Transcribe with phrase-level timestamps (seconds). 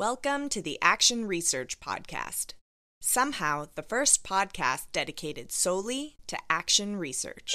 [0.00, 2.54] Welcome to the Action Research Podcast.
[3.02, 7.54] Somehow, the first podcast dedicated solely to action research.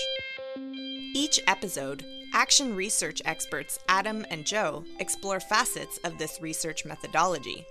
[1.15, 2.05] Each episode,
[2.35, 7.65] action research experts Adam and Joe explore facets of this research methodology.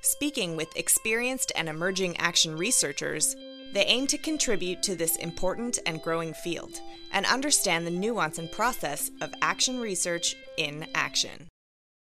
[0.00, 3.36] Speaking with experienced and emerging action researchers,
[3.74, 6.80] they aim to contribute to this important and growing field
[7.12, 11.48] and understand the nuance and process of action research in action.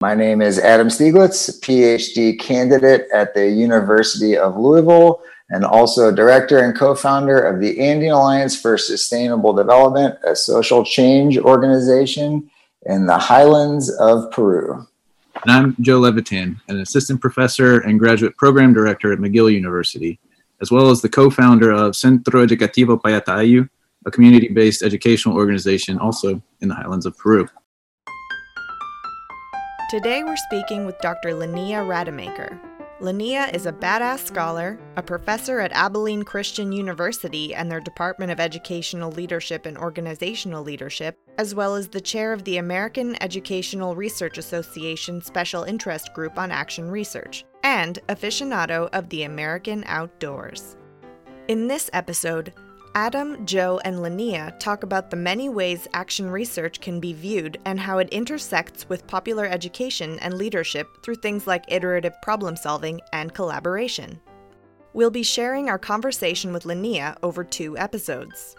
[0.00, 6.60] My name is Adam Stieglitz, PhD candidate at the University of Louisville, and also director
[6.60, 12.48] and co founder of the Andean Alliance for Sustainable Development, a social change organization
[12.86, 14.86] in the highlands of Peru.
[15.42, 20.20] And I'm Joe Levitan, an assistant professor and graduate program director at McGill University,
[20.60, 23.68] as well as the co founder of Centro Educativo Payatayu,
[24.06, 27.48] a community based educational organization also in the highlands of Peru.
[29.88, 31.30] Today we're speaking with Dr.
[31.30, 32.60] Linnea Rademaker.
[33.00, 38.38] Linnea is a badass scholar, a professor at Abilene Christian University and their Department of
[38.38, 44.36] Educational Leadership and Organizational Leadership, as well as the chair of the American Educational Research
[44.36, 50.76] Association Special Interest Group on Action Research, and aficionado of the American outdoors.
[51.48, 52.52] In this episode,
[52.94, 57.78] Adam, Joe, and Linnea talk about the many ways action research can be viewed and
[57.78, 63.34] how it intersects with popular education and leadership through things like iterative problem solving and
[63.34, 64.20] collaboration.
[64.94, 68.56] We'll be sharing our conversation with Linnea over two episodes.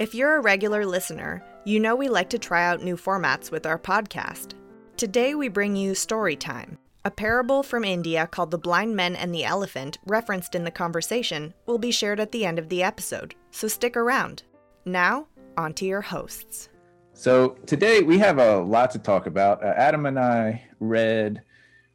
[0.00, 3.66] If you're a regular listener, you know we like to try out new formats with
[3.66, 4.54] our podcast.
[4.96, 9.34] Today we bring you Story Time, a parable from India called The Blind Men and
[9.34, 13.34] the Elephant, referenced in the conversation, will be shared at the end of the episode,
[13.50, 14.42] so stick around.
[14.84, 15.26] Now,
[15.56, 16.68] on to your hosts.
[17.14, 19.62] So, today we have a lot to talk about.
[19.62, 21.42] Uh, Adam and I read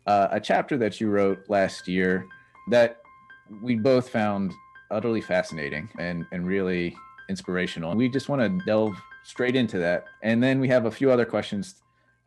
[0.05, 2.25] uh, a chapter that you wrote last year
[2.69, 3.01] that
[3.61, 4.53] we both found
[4.91, 6.95] utterly fascinating and, and really
[7.29, 7.95] inspirational.
[7.95, 10.05] We just want to delve straight into that.
[10.21, 11.75] And then we have a few other questions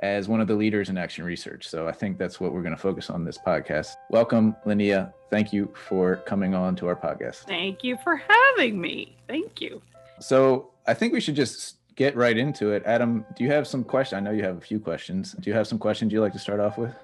[0.00, 1.68] as one of the leaders in action research.
[1.68, 3.94] So I think that's what we're going to focus on this podcast.
[4.10, 5.12] Welcome, Linnea.
[5.30, 7.44] Thank you for coming on to our podcast.
[7.46, 9.16] Thank you for having me.
[9.26, 9.80] Thank you.
[10.20, 12.82] So I think we should just get right into it.
[12.84, 14.18] Adam, do you have some questions?
[14.18, 15.32] I know you have a few questions.
[15.32, 16.94] Do you have some questions you'd like to start off with?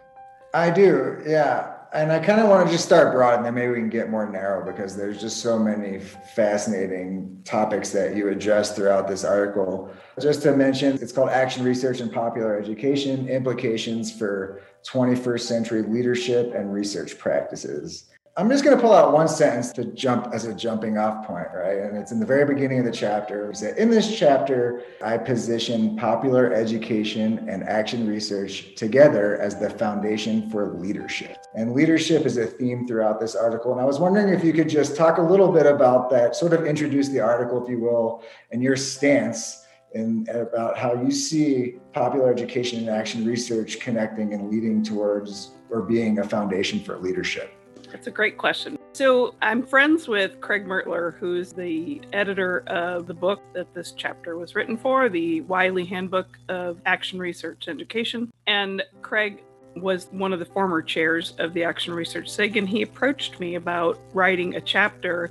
[0.54, 1.74] I do, yeah.
[1.94, 4.08] And I kind of want to just start broad and then maybe we can get
[4.08, 9.92] more narrow because there's just so many fascinating topics that you address throughout this article.
[10.18, 16.54] Just to mention, it's called Action Research and Popular Education Implications for 21st Century Leadership
[16.54, 18.04] and Research Practices.
[18.34, 21.48] I'm just going to pull out one sentence to jump as a jumping off point,
[21.54, 21.80] right?
[21.80, 23.46] And it's in the very beginning of the chapter.
[23.46, 29.68] We say, in this chapter, I position popular education and action research together as the
[29.68, 31.36] foundation for leadership.
[31.54, 33.72] And leadership is a theme throughout this article.
[33.72, 36.54] And I was wondering if you could just talk a little bit about that, sort
[36.54, 41.74] of introduce the article, if you will, and your stance and about how you see
[41.92, 47.51] popular education and action research connecting and leading towards or being a foundation for leadership.
[47.92, 48.78] That's a great question.
[48.94, 54.36] So, I'm friends with Craig Mertler, who's the editor of the book that this chapter
[54.36, 58.32] was written for, the Wiley Handbook of Action Research Education.
[58.46, 59.42] And Craig
[59.76, 63.54] was one of the former chairs of the Action Research SIG, and he approached me
[63.54, 65.30] about writing a chapter.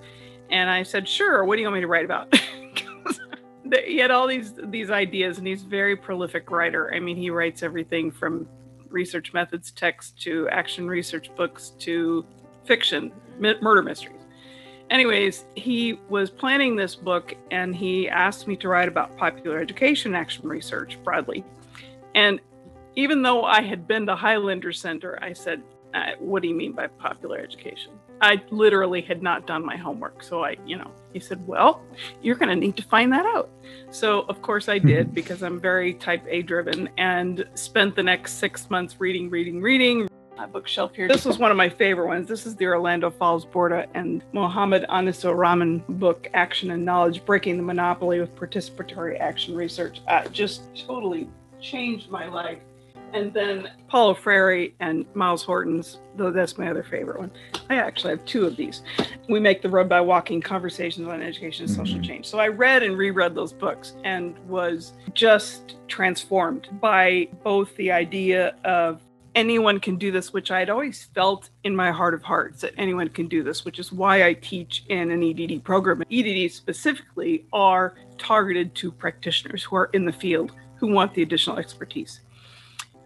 [0.50, 2.34] And I said, Sure, what do you want me to write about?
[3.86, 7.30] he had all these these ideas and he's a very prolific writer i mean he
[7.30, 8.46] writes everything from
[8.90, 12.26] research methods text to action research books to
[12.66, 14.22] fiction, murder mysteries.
[14.90, 20.14] Anyways, he was planning this book and he asked me to write about popular education
[20.14, 21.46] action research broadly.
[22.14, 22.42] And
[22.96, 25.64] even though I had been to Highlander Center, I said,
[25.94, 27.94] uh, What do you mean by popular education?
[28.20, 30.22] I literally had not done my homework.
[30.22, 31.82] So I, you know, he said, Well,
[32.22, 33.50] you're going to need to find that out.
[33.92, 38.34] So, of course, I did because I'm very type A driven and spent the next
[38.34, 40.10] six months reading, reading, reading,
[40.41, 41.07] my bookshelf here.
[41.07, 42.27] This was one of my favorite ones.
[42.27, 47.57] This is the Orlando Fals Borda and Muhammad Anisur Rahman book, Action and Knowledge Breaking
[47.57, 50.01] the Monopoly with Participatory Action Research.
[50.07, 51.30] Uh, just totally
[51.62, 52.57] changed my life.
[53.13, 57.30] And then Paulo Freire and Myles Horton's, though that's my other favorite one.
[57.69, 58.81] I actually have two of these.
[59.30, 62.04] We make the road by walking conversations on education and social mm-hmm.
[62.04, 62.25] change.
[62.25, 68.56] So I read and reread those books and was just transformed by both the idea
[68.63, 69.01] of
[69.36, 73.10] anyone can do this, which I'd always felt in my heart of hearts that anyone
[73.10, 76.04] can do this, which is why I teach in an EDD program.
[76.12, 81.57] EDD specifically are targeted to practitioners who are in the field who want the additional
[81.57, 82.22] expertise.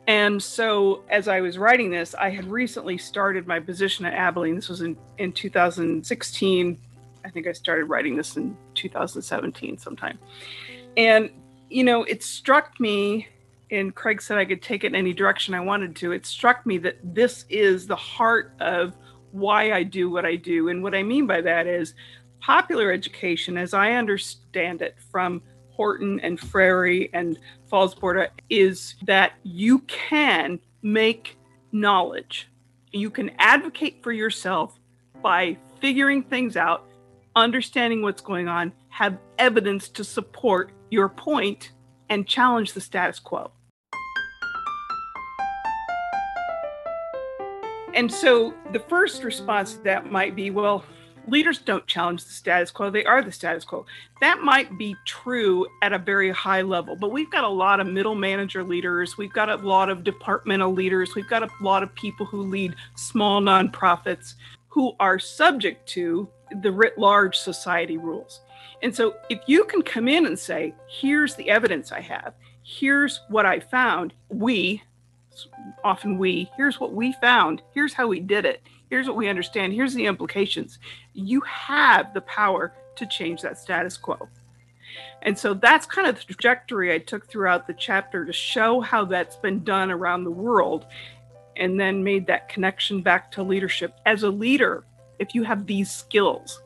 [0.07, 4.56] And so, as I was writing this, I had recently started my position at Abilene.
[4.56, 6.77] This was in, in 2016.
[7.24, 10.19] I think I started writing this in 2017 sometime.
[10.95, 11.31] And,
[11.69, 13.27] you know, it struck me,
[13.71, 16.12] and Craig said I could take it any direction I wanted to.
[16.12, 18.95] It struck me that this is the heart of
[19.31, 20.69] why I do what I do.
[20.69, 21.94] And what I mean by that is
[22.39, 25.41] popular education, as I understand it from
[25.71, 27.38] Horton and Freire and
[27.69, 31.38] Fals-Borda is that you can make
[31.71, 32.47] knowledge.
[32.94, 34.79] You can advocate for yourself
[35.21, 36.88] by figuring things out,
[37.35, 41.71] understanding what's going on, have evidence to support your point,
[42.10, 43.52] and challenge the status quo.
[47.94, 50.84] And so the first response to that might be well,
[51.28, 53.86] leaders don't challenge the status quo, they are the status quo.
[54.19, 57.88] That might be true at a very high level, but we've got a lot of
[57.88, 61.96] middle manager leaders, we've got a lot of departmental leaders, we've got a lot of
[61.96, 64.34] people who lead small nonprofits
[64.68, 66.28] who are subject to
[66.62, 68.42] the writ large society rules.
[68.81, 72.33] And so if you can come in and say, here's the evidence I have,
[72.63, 74.83] here's what I found, we,
[75.83, 79.73] often we, here's what we found, here's how we did it, here's what we understand,
[79.73, 80.79] here's the implications.
[81.13, 84.29] You have the power to change that status quo.
[85.21, 89.06] And so that's kind of the trajectory I took throughout the chapter to show how
[89.06, 90.85] that's been done around the world
[91.57, 93.95] and then made that connection back to leadership.
[94.06, 94.85] As a leader,
[95.19, 96.62] if you have these skills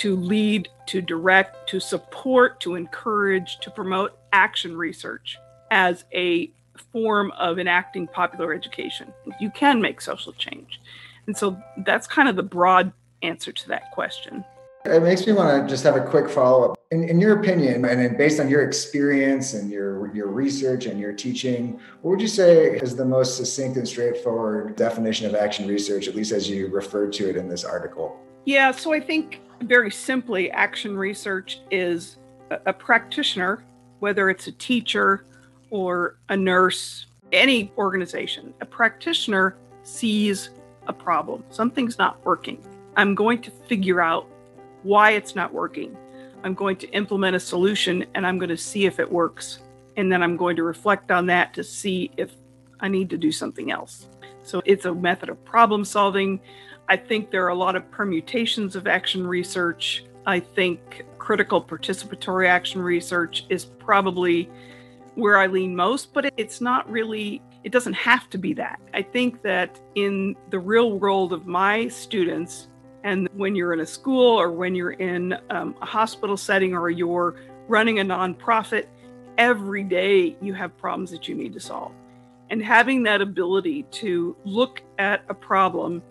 [0.00, 5.36] to lead, to direct, to support, to encourage, to promote action research
[5.70, 6.50] as a
[6.90, 10.80] form of enacting popular education, you can make social change.
[11.26, 14.42] And so that's kind of the broad answer to that question.
[14.86, 16.78] It makes me want to just have a quick follow up.
[16.90, 21.12] In, in your opinion, and based on your experience and your, your research and your
[21.12, 26.08] teaching, what would you say is the most succinct and straightforward definition of action research,
[26.08, 28.18] at least as you referred to it in this article?
[28.46, 32.16] Yeah, so I think very simply, action research is
[32.50, 33.62] a, practitioner,
[34.00, 35.24] whether it's a teacher
[35.70, 40.50] or a nurse, any organization, a practitioner sees
[40.86, 41.44] a problem.
[41.50, 42.62] Something's not working.
[42.96, 44.26] I'm going to figure out
[44.82, 45.96] why it's not working.
[46.42, 49.60] I'm going to implement a solution and I'm going to see if it works.
[49.96, 52.32] And then I'm going to reflect on that to see if
[52.80, 54.08] I need to do something else.
[54.42, 56.40] So it's a method of problem solving.
[56.90, 60.04] I think there are a lot of permutations of action research.
[60.26, 64.50] I think critical participatory action research is probably
[65.14, 68.80] where I lean most, but it's not really it doesn't have to be that.
[68.92, 72.66] I think that in the real world of my students,
[73.04, 76.90] and when you're in a school or when you're in um, a hospital setting or
[76.90, 77.36] you're
[77.68, 78.86] running a nonprofit,
[79.38, 81.92] every day you have problems that you need to solve.
[82.48, 86.02] And having that ability to look at a problem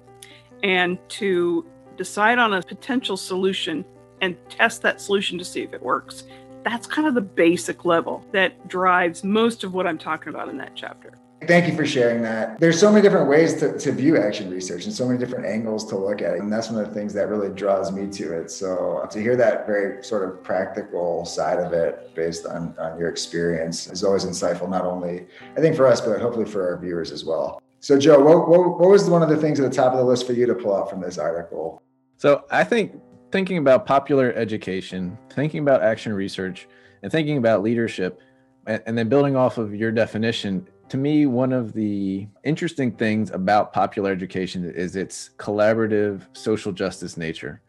[0.64, 1.66] and to
[1.98, 3.86] decide on a potential solution
[4.22, 6.24] and test that solution to see if it works,
[6.64, 10.58] that's kind of the basic level that drives most of what I'm talking about in
[10.58, 11.14] that chapter.
[11.48, 12.60] Thank you for sharing that.
[12.60, 15.88] There's so many different ways to, to view action research and so many different angles
[15.88, 16.42] to look at it.
[16.42, 18.52] And that's one of the things that really draws me to it.
[18.52, 23.08] So to hear that very sort of practical side of it based on, on your
[23.08, 27.12] experience is always insightful, not only I think for us, but hopefully for our viewers
[27.12, 27.62] as well.
[27.80, 30.06] So Joe, what, what, what was one of the things at the top of the
[30.06, 31.82] list for you to pull out from this article?
[32.18, 33.00] So I think
[33.32, 36.68] thinking about popular education, thinking about action research,
[37.04, 38.20] and thinking about leadership,
[38.68, 43.32] and, and then building off of your definition, to me, one of the interesting things
[43.32, 47.62] about popular education is its collaborative social justice nature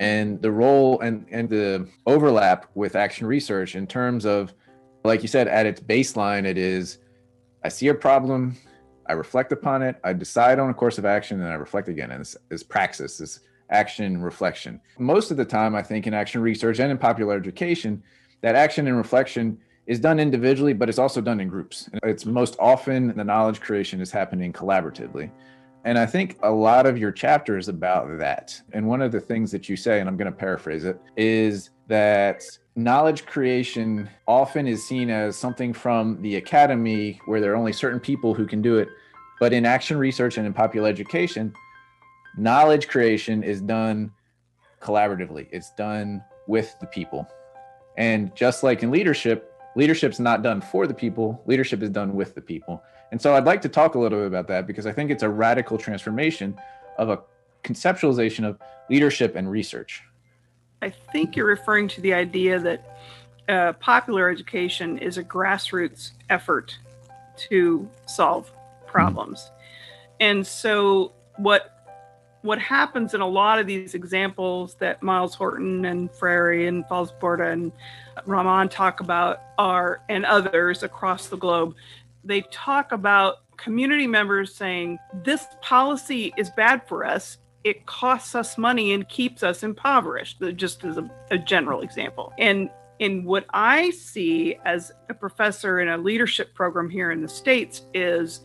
[0.00, 4.54] and the role and, and the overlap with action research in terms of,
[5.04, 6.98] like you said, at its baseline, it is
[7.64, 8.56] I see a problem,
[9.08, 12.10] I reflect upon it, I decide on a course of action, and I reflect again.
[12.10, 14.80] And this is praxis, this action reflection.
[14.98, 18.02] Most of the time, I think in action research and in popular education,
[18.42, 21.88] that action and reflection is done individually, but it's also done in groups.
[22.02, 25.30] It's most often the knowledge creation is happening collaboratively.
[25.84, 28.60] And I think a lot of your chapter is about that.
[28.72, 31.70] And one of the things that you say, and I'm going to paraphrase it, is
[31.86, 32.42] that
[32.78, 37.98] knowledge creation often is seen as something from the academy where there are only certain
[37.98, 38.88] people who can do it.
[39.40, 41.52] But in action research and in popular education,
[42.36, 44.12] knowledge creation is done
[44.80, 47.28] collaboratively, it's done with the people.
[47.96, 52.36] And just like in leadership, leadership's not done for the people, leadership is done with
[52.36, 52.80] the people.
[53.10, 55.24] And so I'd like to talk a little bit about that because I think it's
[55.24, 56.56] a radical transformation
[56.96, 57.18] of a
[57.64, 58.56] conceptualization of
[58.88, 60.04] leadership and research.
[60.82, 62.98] I think you're referring to the idea that
[63.48, 66.76] uh, popular education is a grassroots effort
[67.48, 68.50] to solve
[68.86, 69.40] problems.
[69.40, 69.54] Mm-hmm.
[70.20, 71.74] And so what
[72.42, 77.12] what happens in a lot of these examples that Myles Horton and Freire and Fals
[77.20, 77.72] Borda and
[78.26, 81.74] Rahman talk about are and others across the globe,
[82.22, 88.56] they talk about community members saying this policy is bad for us it costs us
[88.56, 93.90] money and keeps us impoverished just as a, a general example and in what I
[93.90, 98.40] see as a professor in a leadership program here in the States is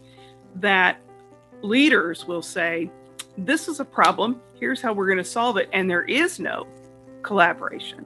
[0.56, 1.00] that
[1.62, 2.92] leaders will say,
[3.38, 4.42] This is a problem.
[4.60, 5.70] Here's how we're going to solve it.
[5.74, 6.68] And there is no
[7.24, 8.06] collaboration.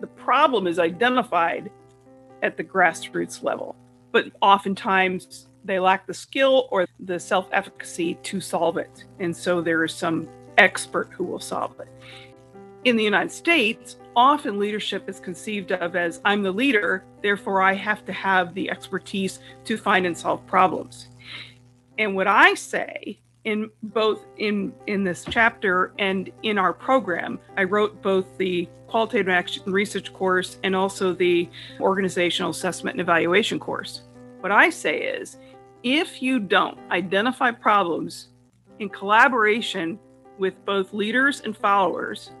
[0.00, 1.70] The problem is identified
[2.42, 3.76] at the grassroots level,
[4.12, 9.04] but oftentimes they lack the skill or the self efficacy to solve it.
[9.20, 11.88] And so there is some expert who will solve it.
[12.84, 17.74] In the United States, often leadership is conceived of as I'm the leader, therefore I
[17.74, 21.08] have to have the expertise to find and solve problems.
[21.98, 27.64] And what I say in both in in this chapter and in our program, I
[27.64, 31.48] wrote both the qualitative action research course and also the
[31.80, 34.02] organizational assessment and evaluation course.
[34.40, 35.38] What I say is
[35.86, 38.30] if you don't identify problems
[38.80, 40.00] in collaboration
[40.36, 42.32] with both leaders and followers,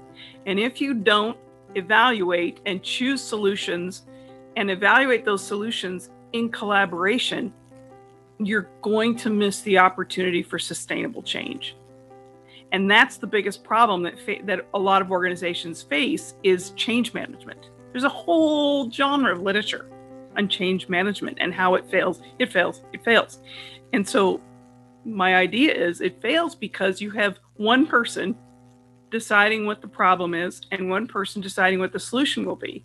[0.46, 1.38] and if you don't
[1.76, 4.04] evaluate and choose solutions
[4.56, 7.52] and evaluate those solutions in collaboration,
[8.40, 11.76] you're going to miss the opportunity for sustainable change.
[12.72, 17.14] And that's the biggest problem that fa- that a lot of organizations face is change
[17.14, 17.70] management.
[17.92, 19.88] There's a whole genre of literature
[20.36, 22.20] on change management and how it fails.
[22.38, 22.82] It fails.
[22.92, 23.40] It fails.
[23.92, 24.40] And so
[25.04, 28.36] my idea is it fails because you have one person
[29.10, 32.84] deciding what the problem is and one person deciding what the solution will be.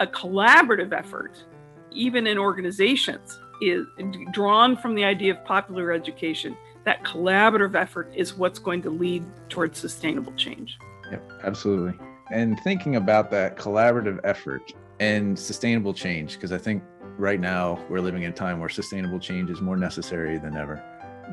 [0.00, 1.44] A collaborative effort,
[1.92, 3.86] even in organizations, is
[4.32, 6.56] drawn from the idea of popular education.
[6.84, 10.76] That collaborative effort is what's going to lead towards sustainable change.
[11.10, 11.98] Yep, absolutely.
[12.30, 16.82] And thinking about that collaborative effort and sustainable change, because I think
[17.18, 20.82] right now we're living in a time where sustainable change is more necessary than ever.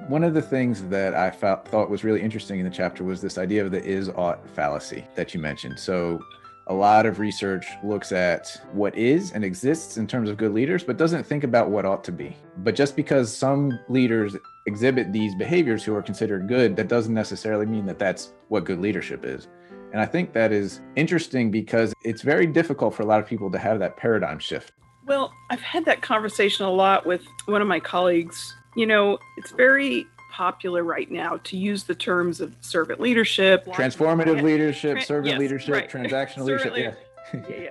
[0.07, 3.21] One of the things that I felt, thought was really interesting in the chapter was
[3.21, 5.79] this idea of the is ought fallacy that you mentioned.
[5.79, 6.19] So,
[6.67, 10.83] a lot of research looks at what is and exists in terms of good leaders,
[10.83, 12.37] but doesn't think about what ought to be.
[12.57, 14.37] But just because some leaders
[14.67, 18.79] exhibit these behaviors who are considered good, that doesn't necessarily mean that that's what good
[18.79, 19.47] leadership is.
[19.91, 23.51] And I think that is interesting because it's very difficult for a lot of people
[23.51, 24.71] to have that paradigm shift.
[25.05, 28.55] Well, I've had that conversation a lot with one of my colleagues.
[28.75, 34.41] You know, it's very popular right now to use the terms of servant leadership, transformative
[34.41, 35.89] leadership, servant yes, leadership, right.
[35.91, 36.73] transactional leadership.
[36.73, 36.97] Leader-
[37.33, 37.41] yeah.
[37.49, 37.69] yeah, yeah.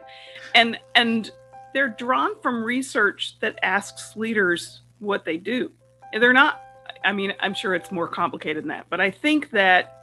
[0.55, 1.31] And and
[1.73, 5.71] they're drawn from research that asks leaders what they do.
[6.13, 6.61] And they're not
[7.05, 10.00] I mean, I'm sure it's more complicated than that, but I think that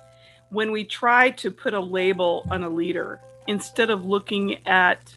[0.50, 5.16] when we try to put a label on a leader instead of looking at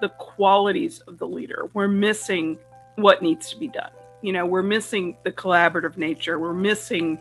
[0.00, 1.68] the qualities of the leader.
[1.74, 2.58] We're missing
[2.96, 3.90] what needs to be done.
[4.22, 6.38] You know, we're missing the collaborative nature.
[6.38, 7.18] We're missing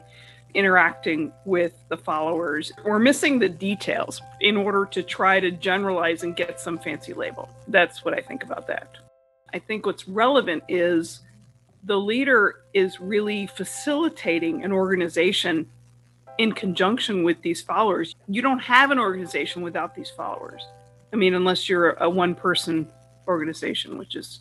[0.53, 2.71] interacting with the followers.
[2.83, 7.49] We're missing the details in order to try to generalize and get some fancy label.
[7.67, 8.97] That's what I think about that.
[9.53, 11.21] I think what's relevant is
[11.83, 15.69] the leader is really facilitating an organization
[16.39, 18.15] in conjunction with these followers.
[18.27, 20.65] You don't have an organization without these followers.
[21.11, 22.87] I mean, unless you're a one person
[23.27, 24.39] organization, which is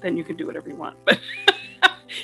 [0.00, 0.96] then you can do whatever you want.
[1.06, 1.20] But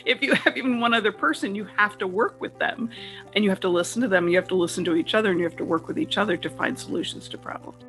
[0.04, 2.90] if you have even one other person, you have to work with them
[3.34, 4.28] and you have to listen to them.
[4.28, 6.36] You have to listen to each other and you have to work with each other
[6.36, 7.82] to find solutions to problems.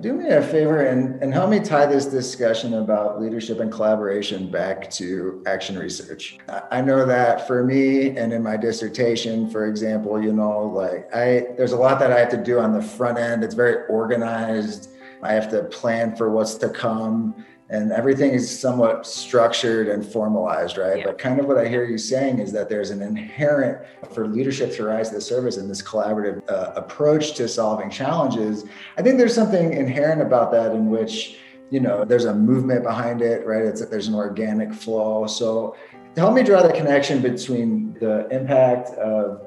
[0.00, 4.50] Do me a favor and, and help me tie this discussion about leadership and collaboration
[4.50, 6.38] back to action research.
[6.70, 11.48] I know that for me and in my dissertation, for example, you know, like I
[11.56, 13.44] there's a lot that I have to do on the front end.
[13.44, 14.88] It's very organized
[15.22, 20.76] I have to plan for what's to come and everything is somewhat structured and formalized,
[20.76, 20.98] right?
[20.98, 21.06] Yeah.
[21.06, 24.74] But kind of what I hear you saying is that there's an inherent for leadership
[24.76, 28.64] to rise to the surface in this collaborative uh, approach to solving challenges.
[28.98, 31.38] I think there's something inherent about that in which
[31.70, 33.64] you know there's a movement behind it, right?
[33.64, 35.26] It's that there's an organic flow.
[35.26, 35.74] So
[36.14, 39.40] help me draw the connection between the impact of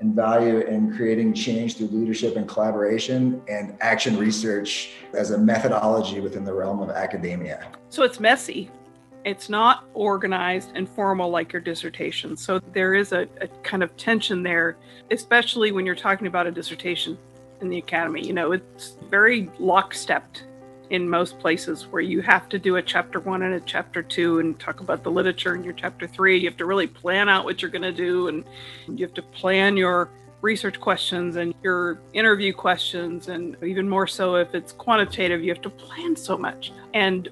[0.00, 6.20] and value in creating change through leadership and collaboration and action research as a methodology
[6.20, 7.70] within the realm of academia.
[7.88, 8.70] So it's messy.
[9.24, 12.36] It's not organized and formal like your dissertation.
[12.36, 14.76] So there is a, a kind of tension there,
[15.10, 17.18] especially when you're talking about a dissertation
[17.60, 18.24] in the academy.
[18.24, 20.42] You know, it's very lockstepped
[20.90, 24.38] in most places where you have to do a chapter one and a chapter two
[24.38, 26.38] and talk about the literature in your chapter three.
[26.38, 28.44] You have to really plan out what you're going to do and
[28.88, 30.10] you have to plan your
[30.42, 33.28] research questions and your interview questions.
[33.28, 36.72] And even more so if it's quantitative, you have to plan so much.
[36.94, 37.28] And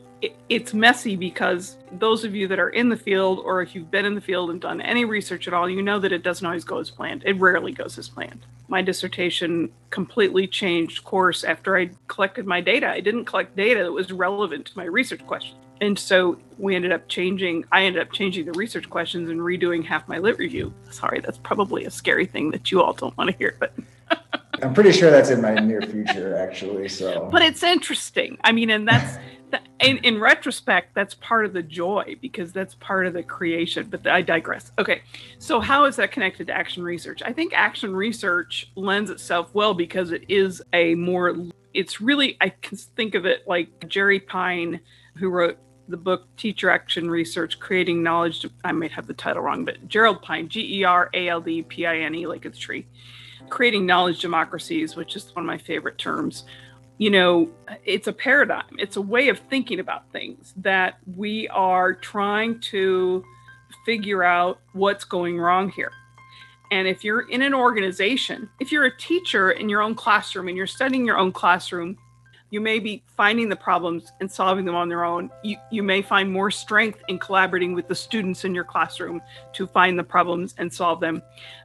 [0.48, 4.04] it's messy because those of you that are in the field, or if you've been
[4.04, 6.64] in the field and done any research at all, you know that it doesn't always
[6.64, 7.22] go as planned.
[7.26, 8.46] It rarely goes as planned.
[8.68, 12.88] My dissertation completely changed course after I collected my data.
[12.88, 15.56] I didn't collect data that was relevant to my research question.
[15.80, 19.84] And so we ended up changing, I ended up changing the research questions and redoing
[19.84, 20.72] half my lit review.
[20.90, 23.72] Sorry, that's probably a scary thing that you all don't want to hear, but.
[24.62, 26.88] I'm pretty sure that's in my near future, actually.
[26.88, 28.38] So, but it's interesting.
[28.44, 29.18] I mean, and that's
[29.80, 33.88] in, in retrospect, that's part of the joy because that's part of the creation.
[33.90, 34.72] But I digress.
[34.78, 35.02] Okay,
[35.38, 37.22] so how is that connected to action research?
[37.24, 41.36] I think action research lends itself well because it is a more.
[41.72, 44.80] It's really I can think of it like Jerry Pine,
[45.16, 45.58] who wrote
[45.88, 48.46] the book Teacher Action Research Creating Knowledge.
[48.64, 51.62] I might have the title wrong, but Gerald Pine, G E R A L D
[51.62, 52.86] P I N E, like a tree.
[53.50, 56.44] Creating Knowledge Democracies, which is one of my favorite terms,
[56.98, 57.50] you know,
[57.84, 63.24] it's a paradigm, it's a way of thinking about things that we are trying to
[63.84, 65.92] figure out what's going wrong here.
[66.70, 70.56] And if you're in an organization, if you're a teacher in your own classroom and
[70.56, 71.96] you're studying your own classroom,
[72.50, 75.28] you may be finding the problems and solving them on their own.
[75.42, 79.20] You, you may find more strength in collaborating with the students in your classroom
[79.54, 81.20] to find the problems and solve them.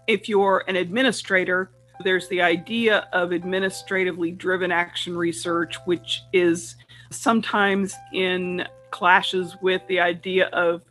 [0.07, 1.71] If you're an administrator,
[2.03, 6.75] there's the idea of administratively driven action research, which is
[7.11, 10.81] sometimes in clashes with the idea of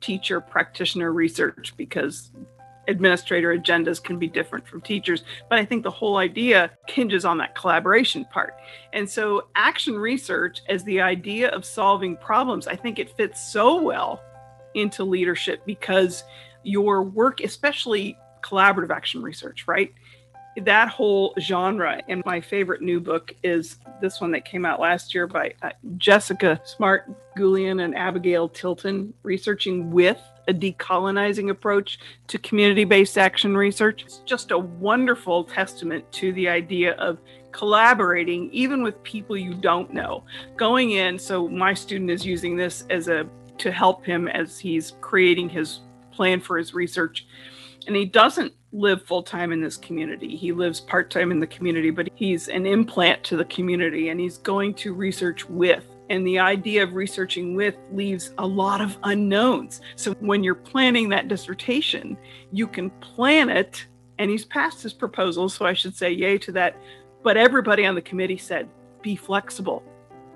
[0.00, 2.30] teacher practitioner research because
[2.88, 5.24] administrator agendas can be different from teachers.
[5.48, 8.54] But I think the whole idea hinges on that collaboration part.
[8.92, 13.80] And so, action research as the idea of solving problems, I think it fits so
[13.80, 14.22] well
[14.74, 16.24] into leadership because
[16.62, 19.92] your work, especially collaborative action research, right?
[20.62, 22.00] That whole genre.
[22.08, 25.70] And my favorite new book is this one that came out last year by uh,
[25.96, 33.56] Jessica Smartt Gullion and Abigail Tilton, researching with a decolonizing approach to community based action
[33.56, 34.02] research.
[34.04, 37.18] It's just a wonderful testament to the idea of
[37.50, 40.24] collaborating, even with people you don't know.
[40.56, 44.94] Going in, so my student is using this as a to help him as he's
[45.00, 47.26] creating his plan for his research.
[47.86, 50.36] And he doesn't live full time in this community.
[50.36, 54.18] He lives part time in the community, but he's an implant to the community and
[54.18, 55.86] he's going to research with.
[56.10, 59.80] And the idea of researching with leaves a lot of unknowns.
[59.96, 62.18] So when you're planning that dissertation,
[62.52, 63.86] you can plan it.
[64.18, 66.76] And he's passed his proposal, so I should say yay to that.
[67.22, 68.68] But everybody on the committee said,
[69.02, 69.82] be flexible.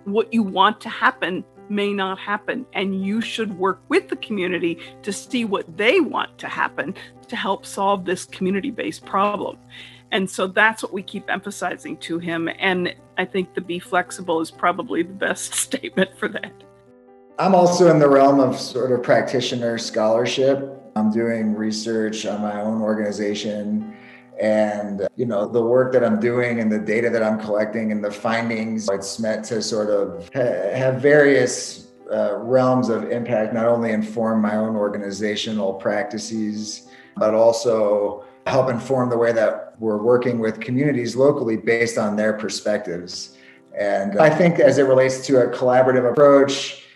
[0.04, 2.66] What you want to happen may not happen.
[2.72, 6.94] And you should work with the community to see what they want to happen
[7.28, 9.58] to help solve this community based problem.
[10.10, 12.48] And so that's what we keep emphasizing to him.
[12.58, 16.52] And I think the be flexible is probably the best statement for that.
[17.38, 20.74] I'm also in the realm of sort of practitioner scholarship.
[20.96, 23.96] I'm doing research on my own organization
[24.40, 28.04] and you know the work that i'm doing and the data that i'm collecting and
[28.04, 33.66] the findings it's meant to sort of ha- have various uh, realms of impact not
[33.66, 40.38] only inform my own organizational practices but also help inform the way that we're working
[40.38, 43.36] with communities locally based on their perspectives.
[43.78, 46.87] And i think as it relates to a collaborative approach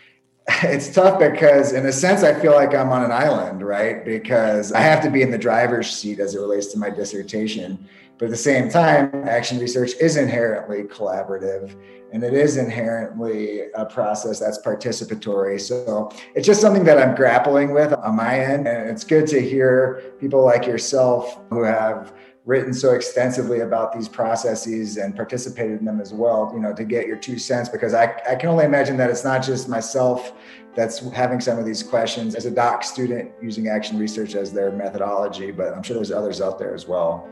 [0.64, 4.04] it's tough because in a sense i feel like i'm on an island right?
[4.04, 7.88] Because i have to be in the driver's seat as it relates to my dissertation.
[8.18, 11.76] But at the same time action research is inherently collaborative
[12.12, 15.60] and it is inherently a process that's participatory.
[15.60, 18.68] So it's just something that i'm grappling with on my end.
[18.68, 22.12] And it's good to hear people like yourself who have
[22.44, 26.84] written so extensively about these processes and participated in them as well, you know, to
[26.84, 30.32] get your two cents, because I, I can only imagine that it's not just myself
[30.74, 34.72] that's having some of these questions as a doc student using action research as their
[34.72, 37.28] methodology, but I'm sure there's others out there as well.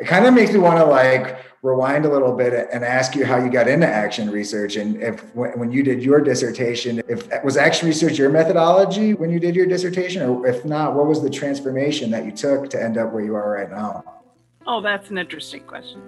[0.00, 3.24] It kind of makes me want to like rewind a little bit and ask you
[3.24, 7.56] how you got into action research and if when you did your dissertation if was
[7.56, 11.30] action research your methodology when you did your dissertation or if not what was the
[11.30, 14.21] transformation that you took to end up where you are right now
[14.66, 16.02] Oh, that's an interesting question.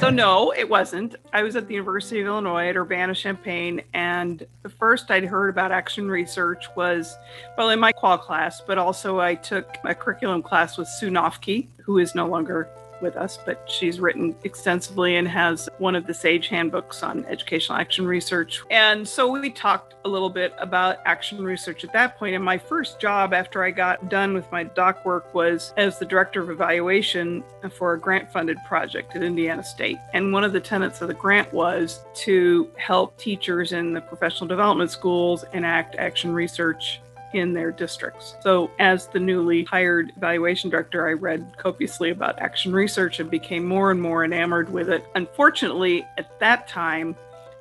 [0.00, 1.14] so no, it wasn't.
[1.32, 5.70] I was at the University of Illinois at Urbana-Champaign, and the first I'd heard about
[5.70, 7.16] action research was
[7.56, 11.68] well in my qual class, but also I took a curriculum class with Sue Noffke,
[11.84, 12.68] who is no longer
[13.00, 17.78] with us, but she's written extensively and has one of the SAGE handbooks on educational
[17.78, 18.62] action research.
[18.70, 22.34] And so we talked a little bit about action research at that point.
[22.34, 26.04] And my first job after I got done with my doc work was as the
[26.04, 29.98] director of evaluation for a grant funded project at Indiana State.
[30.12, 34.48] And one of the tenets of the grant was to help teachers in the professional
[34.48, 37.00] development schools enact action research
[37.32, 38.36] in their districts.
[38.40, 43.64] So, as the newly hired evaluation director, I read copiously about action research and became
[43.64, 45.04] more and more enamored with it.
[45.14, 47.16] Unfortunately, at that time,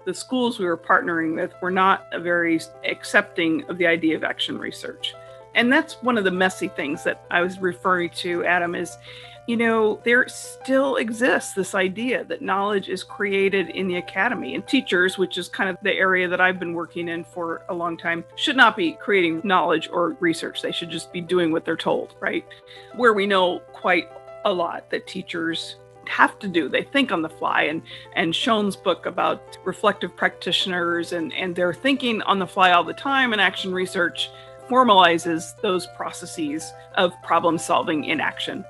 [0.05, 4.57] the schools we were partnering with were not very accepting of the idea of action
[4.57, 5.13] research.
[5.55, 8.97] And that's one of the messy things that I was referring to, Adam, is
[9.49, 14.53] you know, there still exists this idea that knowledge is created in the academy.
[14.53, 17.73] And teachers, which is kind of the area that I've been working in for a
[17.73, 20.61] long time, should not be creating knowledge or research.
[20.61, 22.45] They should just be doing what they're told, right?
[22.95, 24.07] Where we know quite
[24.45, 26.69] a lot that teachers have to do.
[26.69, 27.63] They think on the fly.
[27.63, 27.81] And
[28.15, 32.93] and Schoen's book about reflective practitioners and, and they're thinking on the fly all the
[32.93, 34.29] time and action research
[34.69, 38.63] formalizes those processes of problem solving in action.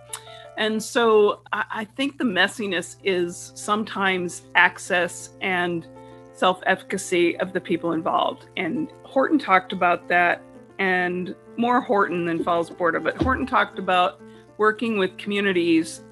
[0.60, 5.88] And so I, think the messiness is sometimes access and
[6.34, 8.48] self efficacy of the people involved.
[8.58, 10.42] And Horton talked about that,
[10.78, 14.20] and more Horton than Fals Borda, but Horton talked about
[14.58, 16.04] working with communities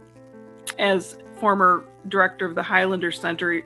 [0.80, 3.64] as former director of the Highlander Center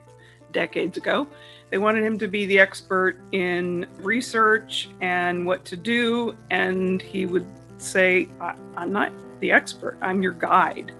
[0.51, 1.27] decades ago.
[1.69, 6.35] They wanted him to be the expert in research and what to do.
[6.49, 7.45] And he would
[7.77, 8.27] say,
[8.75, 9.97] I'm not the expert.
[10.01, 10.93] I'm your guide.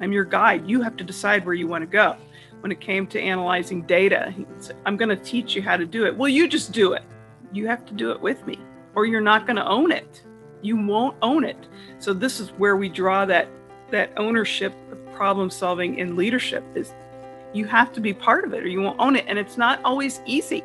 [0.00, 0.68] I'm your guide.
[0.68, 2.16] You have to decide where you want to go.
[2.60, 6.06] When it came to analyzing data, say, I'm going to teach you how to do
[6.06, 6.16] it.
[6.16, 7.02] Well, you just do it.
[7.52, 8.58] You have to do it with me,
[8.94, 10.22] or you're not going to own it.
[10.62, 11.68] You won't own it.
[11.98, 13.48] So this is where we draw that
[13.90, 16.92] that ownership of problem solving in leadership is
[17.52, 19.80] you have to be part of it or you won't own it and it's not
[19.84, 20.64] always easy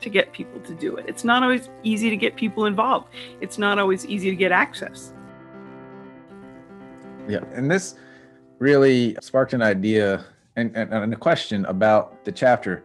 [0.00, 1.04] to get people to do it.
[1.06, 3.08] It's not always easy to get people involved.
[3.40, 5.12] It's not always easy to get access.
[7.28, 7.44] Yeah.
[7.54, 7.94] And this
[8.58, 10.24] really sparked an idea
[10.56, 12.84] and, and, and, a question about the chapter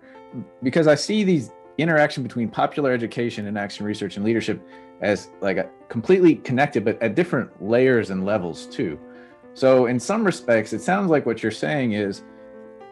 [0.64, 4.62] because I see these interaction between popular education and action research and leadership
[5.02, 9.00] as like a, completely connected, but at different layers and levels too.
[9.54, 12.24] So in some respects, it sounds like what you're saying is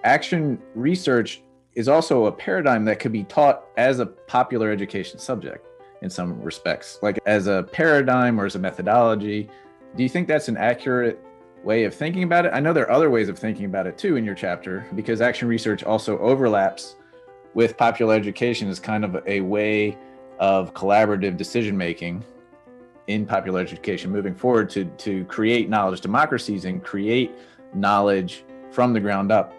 [0.04, 1.42] action research
[1.74, 5.68] is also a paradigm that could be taught as a popular education subject
[6.02, 9.50] in some respects, like as a paradigm or as a methodology.
[9.96, 11.20] Do you think that's an accurate
[11.66, 12.52] way of thinking about it.
[12.54, 15.20] I know there are other ways of thinking about it too in your chapter because
[15.20, 16.96] action research also overlaps
[17.56, 19.98] with popular education as kind of a way
[20.40, 22.24] of collaborative decision making
[23.08, 27.32] in popular education moving forward to to create knowledge democracies and create
[27.74, 29.54] knowledge from the ground up.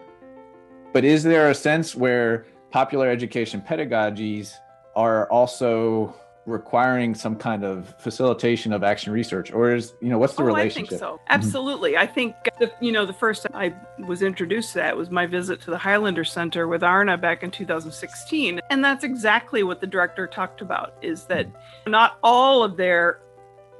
[0.93, 4.53] But is there a sense where popular education pedagogies
[4.95, 6.15] are also
[6.47, 10.45] requiring some kind of facilitation of action research or is you know what's the oh,
[10.45, 11.19] relationship i think so.
[11.27, 11.91] Absolutely.
[11.91, 12.01] Mm-hmm.
[12.01, 15.25] i think the, you know the first time i was introduced to that was my
[15.25, 19.87] visit to the highlander center with arna back in 2016 and that's exactly what the
[19.87, 21.47] director talked about is that
[21.85, 23.19] not all of their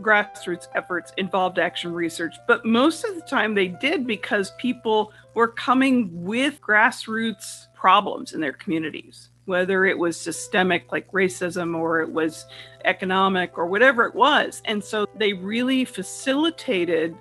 [0.01, 5.47] grassroots efforts involved action research but most of the time they did because people were
[5.47, 12.11] coming with grassroots problems in their communities whether it was systemic like racism or it
[12.11, 12.45] was
[12.85, 14.61] economic or whatever it was.
[14.65, 17.15] And so they really facilitated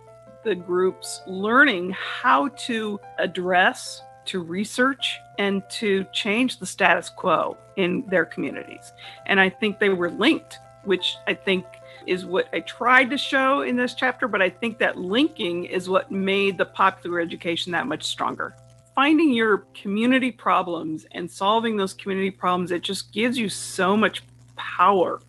[0.45, 8.05] the groups learning how to address, to research, and to change the status quo in
[8.09, 8.93] their communities.
[9.27, 11.65] And I think they were linked, which I think
[12.07, 15.89] is what I tried to show in this chapter, but I think that linking is
[15.89, 18.57] what made the popular education that much stronger
[18.97, 24.25] finding your community problems and solving those community problems, it just gives you so much
[24.57, 25.21] power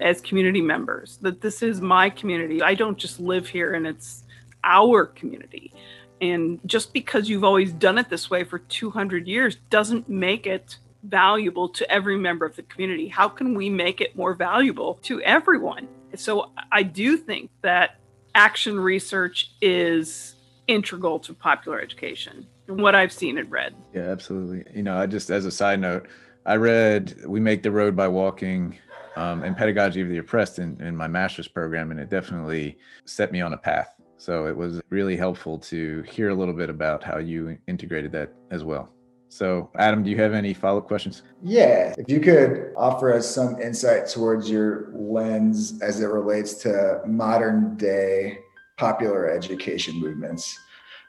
[0.00, 2.60] as community members that this is my community.
[2.60, 4.24] I don't just live here and it's
[4.64, 5.72] our community.
[6.20, 10.76] And just because you've always done it this way for 200 years doesn't make it
[11.04, 13.06] valuable to every member of the community.
[13.06, 15.86] How can we make it more valuable to everyone?
[16.16, 18.00] So I do think that
[18.34, 20.34] action research is
[20.66, 23.74] integral to popular education what I've seen and read.
[23.94, 24.64] Yeah, absolutely.
[24.74, 26.08] You know, I just as a side note,
[26.46, 28.78] I read "We Make the Road by Walking"
[29.16, 33.32] um, and "Pedagogy of the Oppressed" in, in my master's program, and it definitely set
[33.32, 33.94] me on a path.
[34.18, 38.32] So it was really helpful to hear a little bit about how you integrated that
[38.50, 38.88] as well.
[39.28, 41.22] So, Adam, do you have any follow up questions?
[41.42, 41.94] Yeah.
[41.96, 47.76] If you could offer us some insight towards your lens as it relates to modern
[47.78, 48.40] day
[48.76, 50.58] popular education movements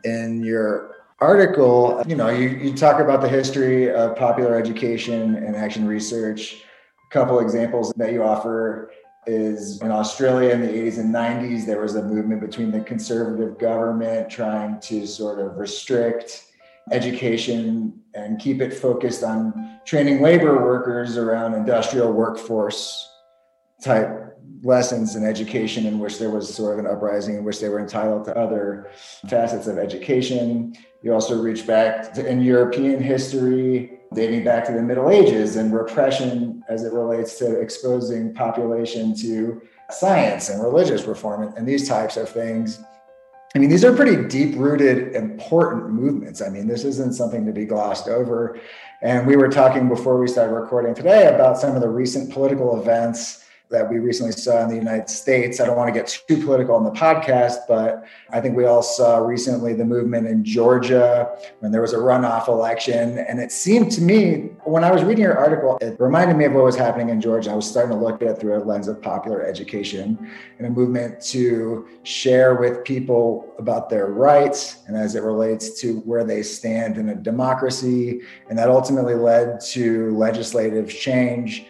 [0.05, 0.92] in your
[1.23, 6.63] article, you know, you, you talk about the history of popular education and action research.
[7.09, 8.91] A couple examples that you offer
[9.25, 13.57] is in Australia in the 80s and 90s, there was a movement between the conservative
[13.57, 16.47] government trying to sort of restrict
[16.91, 23.09] education and keep it focused on training labor workers around industrial workforce
[23.81, 24.32] type
[24.63, 27.79] lessons in education in which there was sort of an uprising in which they were
[27.79, 28.89] entitled to other
[29.29, 30.75] facets of education.
[31.01, 35.73] You also reach back to, in European history, dating back to the Middle Ages and
[35.73, 42.15] repression as it relates to exposing population to science and religious reform and these types
[42.15, 42.79] of things.
[43.55, 46.41] I mean, these are pretty deep rooted, important movements.
[46.41, 48.59] I mean, this isn't something to be glossed over.
[49.03, 52.81] And we were talking before we started recording today about some of the recent political
[52.81, 53.42] events
[53.73, 55.59] that we recently saw in the United States.
[55.59, 58.83] I don't want to get too political on the podcast, but I think we all
[58.83, 63.17] saw recently the movement in Georgia when there was a runoff election.
[63.17, 66.53] And it seemed to me, when I was reading your article, it reminded me of
[66.53, 67.49] what was happening in Georgia.
[67.51, 70.69] I was starting to look at it through a lens of popular education and a
[70.69, 76.43] movement to share with people about their rights and as it relates to where they
[76.43, 78.21] stand in a democracy.
[78.49, 81.65] And that ultimately led to legislative change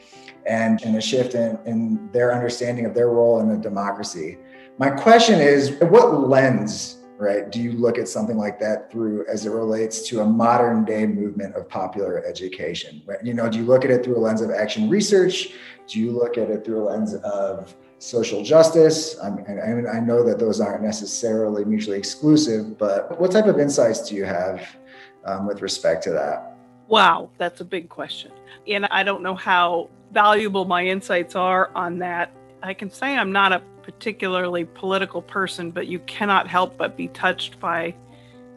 [0.46, 4.38] and, and a shift in, in their understanding of their role in a democracy.
[4.78, 9.46] My question is what lens, right, do you look at something like that through as
[9.46, 13.02] it relates to a modern day movement of popular education?
[13.24, 15.54] You know, do you look at it through a lens of action research?
[15.88, 19.18] Do you look at it through a lens of social justice?
[19.22, 19.46] I mean,
[19.88, 24.26] I, know that those aren't necessarily mutually exclusive, but what type of insights do you
[24.26, 24.76] have
[25.24, 26.53] um, with respect to that?
[26.94, 28.32] Wow, that's a big question.
[28.68, 32.32] And I don't know how valuable my insights are on that.
[32.62, 37.08] I can say I'm not a particularly political person, but you cannot help but be
[37.08, 37.96] touched by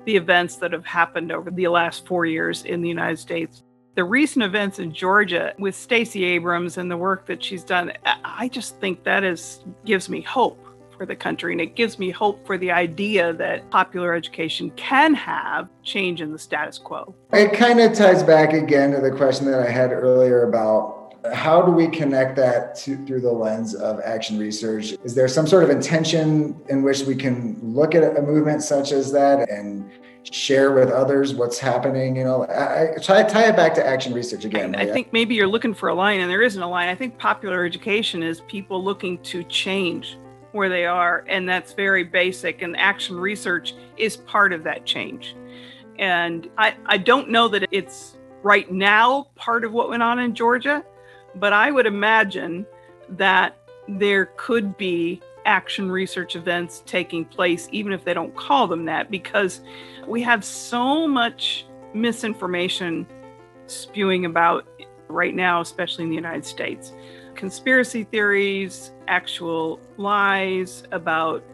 [0.04, 3.62] the events that have happened over the last four years in the United States.
[3.94, 8.48] The recent events in Georgia with Stacey Abrams and the work that she's done, I
[8.48, 10.62] just think that is gives me hope
[10.96, 15.14] for the country and it gives me hope for the idea that popular education can
[15.14, 17.14] have change in the status quo.
[17.32, 20.96] It kind of ties back again to the question that I had earlier about
[21.34, 24.94] how do we connect that to, through the lens of action research?
[25.04, 28.92] Is there some sort of intention in which we can look at a movement such
[28.92, 29.90] as that and
[30.22, 32.16] share with others what's happening?
[32.16, 34.74] You know, I, I try tie it back to action research again.
[34.74, 36.88] I, I think maybe you're looking for a line, and there isn't a line.
[36.88, 40.18] I think popular education is people looking to change
[40.56, 42.62] where they are, and that's very basic.
[42.62, 45.36] And action research is part of that change.
[45.98, 50.34] And I, I don't know that it's right now part of what went on in
[50.34, 50.84] Georgia
[51.38, 52.66] but I would imagine
[53.10, 53.56] that
[53.88, 59.10] there could be action research events taking place, even if they don't call them that,
[59.10, 59.60] because
[60.06, 63.06] we have so much misinformation
[63.66, 64.66] spewing about
[65.08, 66.92] right now, especially in the United States.
[67.36, 71.44] Conspiracy theories, actual lies about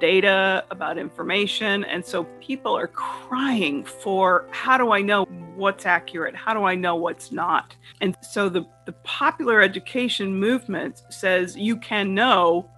[0.00, 1.84] data, about information.
[1.84, 6.34] And so people are crying for how do I know what's accurate?
[6.34, 7.76] How do I know what's not?
[8.00, 12.70] And so the, the popular education movement says you can know.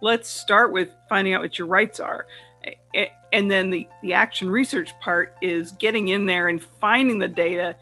[0.00, 2.26] Let's start with finding out what your rights are.
[3.32, 7.74] And then the, the action research part is getting in there and finding the data,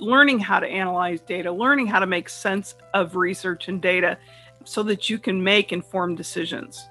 [0.00, 4.18] learning how to analyze data, learning how to make sense of research and data
[4.64, 6.88] so that you can make informed decisions.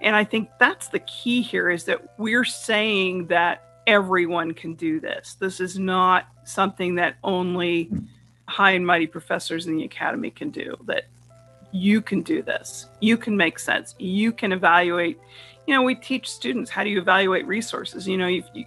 [0.00, 5.00] And I think that's the key here is that we're saying that everyone can do
[5.00, 5.34] this.
[5.34, 7.90] This is not something that only
[8.46, 11.04] high and mighty professors in the academy can do, that
[11.72, 12.86] you can do this.
[13.00, 13.94] You can make sense.
[13.98, 15.18] You can evaluate.
[15.66, 18.08] You know, we teach students how do you evaluate resources.
[18.08, 18.64] You know, you, you,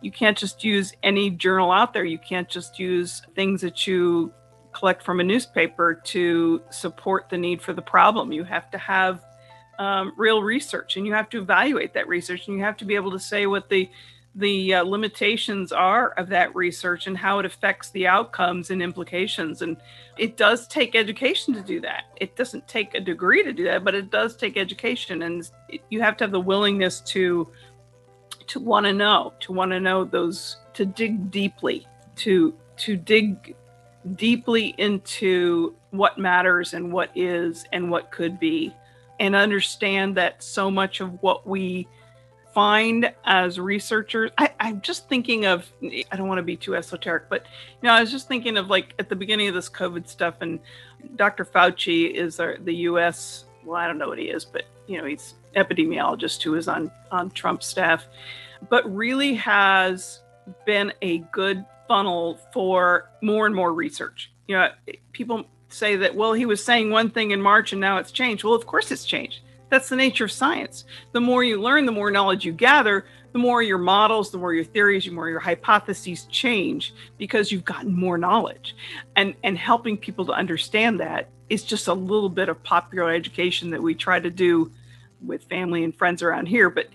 [0.00, 2.04] you can't just use any journal out there.
[2.04, 4.32] You can't just use things that you
[4.72, 8.32] collect from a newspaper to support the need for the problem.
[8.32, 9.24] You have to have
[9.78, 12.94] um, real research and you have to evaluate that research and you have to be
[12.94, 13.88] able to say what the
[14.34, 19.62] the uh, limitations are of that research and how it affects the outcomes and implications
[19.62, 19.76] and
[20.18, 23.84] it does take education to do that it doesn't take a degree to do that
[23.84, 25.50] but it does take education and
[25.90, 27.48] you have to have the willingness to
[28.48, 33.54] to want to know to want to know those to dig deeply to to dig
[34.14, 38.74] deeply into what matters and what is and what could be
[39.20, 41.86] and understand that so much of what we
[42.54, 45.70] find as researchers I, I'm just thinking of
[46.10, 47.44] i don't want to be too esoteric but
[47.82, 50.36] you know i was just thinking of like at the beginning of this covid stuff
[50.40, 50.58] and
[51.16, 54.98] dr fauci is our, the us well i don't know what he is but you
[54.98, 58.06] know he's epidemiologist who is on on trump's staff
[58.68, 60.20] but really has
[60.66, 64.30] been a good funnel for more and more research.
[64.46, 64.68] You know,
[65.12, 68.44] people say that, well, he was saying one thing in March and now it's changed.
[68.44, 69.40] Well, of course it's changed.
[69.70, 70.84] That's the nature of science.
[71.12, 74.54] The more you learn, the more knowledge you gather, the more your models, the more
[74.54, 78.74] your theories, the more your hypotheses change because you've gotten more knowledge.
[79.14, 83.70] And and helping people to understand that is just a little bit of popular education
[83.70, 84.70] that we try to do
[85.24, 86.70] with family and friends around here.
[86.70, 86.88] But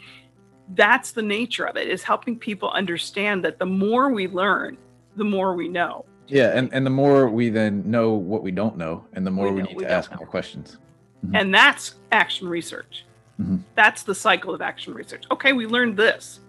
[0.75, 4.77] that's the nature of it is helping people understand that the more we learn,
[5.15, 6.05] the more we know.
[6.27, 9.51] Yeah, and, and the more we then know what we don't know, and the more
[9.51, 10.17] we, we need we to ask know.
[10.17, 10.77] more questions.
[11.25, 11.35] Mm-hmm.
[11.35, 13.05] And that's action research.
[13.39, 13.57] Mm-hmm.
[13.75, 15.23] That's the cycle of action research.
[15.31, 16.39] Okay, we learned this,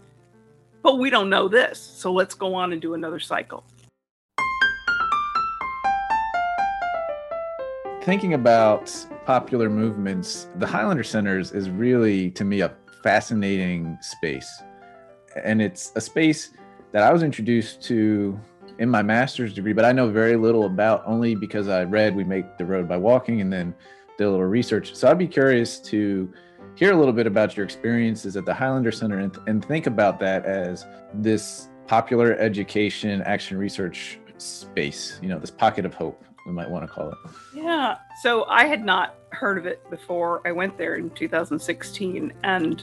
[0.83, 1.81] but we don't know this.
[1.81, 3.65] So let's go on and do another cycle.
[8.05, 12.71] Thinking about popular movements, the Highlander Centers is really, to me, a
[13.03, 14.63] fascinating space.
[15.43, 16.51] And it's a space
[16.93, 18.39] that I was introduced to
[18.79, 22.25] in my master's degree, but I know very little about only because I read We
[22.25, 23.75] Make the Road by Walking and then
[24.19, 24.95] did a little research.
[24.95, 26.31] So I'd be curious to
[26.75, 30.21] hear a little bit about your experiences at the Highlander Center and, and think about
[30.21, 36.53] that as this popular education action research space, you know, this pocket of hope, we
[36.53, 37.19] might want to call it.
[37.55, 37.97] Yeah.
[38.23, 42.33] So I had not heard of it before I went there in 2016.
[42.43, 42.83] And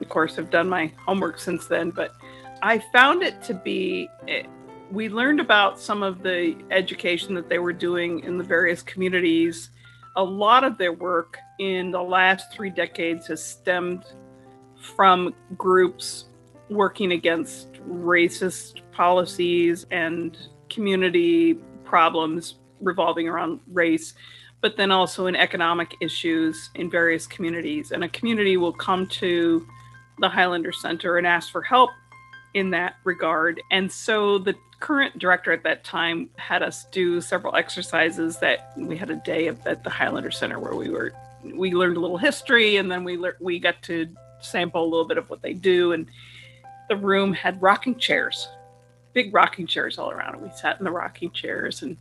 [0.00, 1.90] of course, I've done my homework since then.
[1.90, 2.14] But
[2.62, 4.44] I found it to be, eh,
[4.90, 9.70] we learned about some of the education that they were doing in the various communities.
[10.16, 14.04] A lot of their work in the last three decades has stemmed
[14.96, 16.26] from groups
[16.70, 20.38] working against racist policies and
[20.70, 24.14] community problems revolving around race
[24.64, 27.90] but then also in economic issues in various communities.
[27.90, 29.66] And a community will come to
[30.20, 31.90] the Highlander Center and ask for help
[32.54, 33.60] in that regard.
[33.70, 38.96] And so the current director at that time had us do several exercises that we
[38.96, 42.78] had a day at the Highlander Center where we were we learned a little history
[42.78, 44.08] and then we le- we got to
[44.40, 46.06] sample a little bit of what they do and
[46.88, 48.48] the room had rocking chairs
[49.12, 51.98] big rocking chairs all around and we sat in the rocking chairs and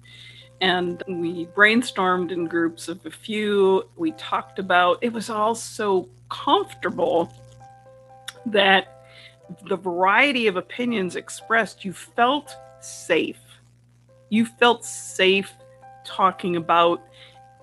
[0.64, 3.84] and we brainstormed in groups of a few.
[3.98, 7.34] We talked about it was all so comfortable
[8.46, 9.04] that
[9.68, 13.42] the variety of opinions expressed, you felt safe.
[14.30, 15.52] You felt safe
[16.06, 17.02] talking about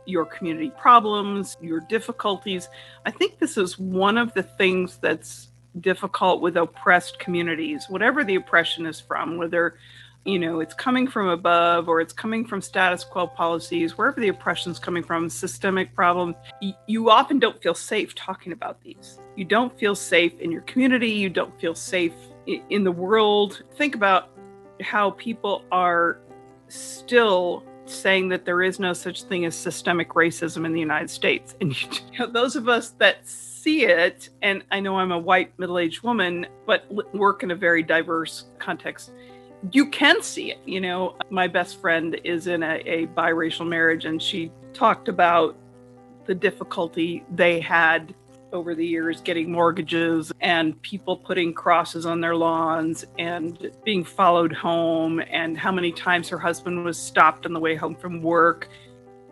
[0.04, 2.68] your community problems, your difficulties.
[3.06, 5.48] I think this is one of the things that's
[5.80, 9.78] difficult with oppressed communities, whatever the oppression is from, whether
[10.24, 14.28] you know it's coming from above or it's coming from status quo policies wherever the
[14.28, 19.18] oppression is coming from systemic problem y- you often don't feel safe talking about these.
[19.36, 21.08] You don't feel safe in your community.
[21.08, 22.12] You don't feel safe
[22.46, 23.62] I- in the world.
[23.76, 24.28] Think about
[24.82, 26.18] how people are
[26.68, 31.56] still saying that there is no such thing as systemic racism in the united states.
[31.60, 31.74] And
[32.12, 36.02] you know, those of us that see it and i know i'm a white middle-aged
[36.02, 39.12] woman but work in a very diverse context
[39.72, 40.58] you can see it.
[40.64, 45.56] You know, my best friend is in a, a biracial marriage, and she talked about
[46.26, 48.14] the difficulty they had
[48.52, 54.52] over the years getting mortgages and people putting crosses on their lawns and being followed
[54.52, 58.68] home and how many times her husband was stopped on the way home from work.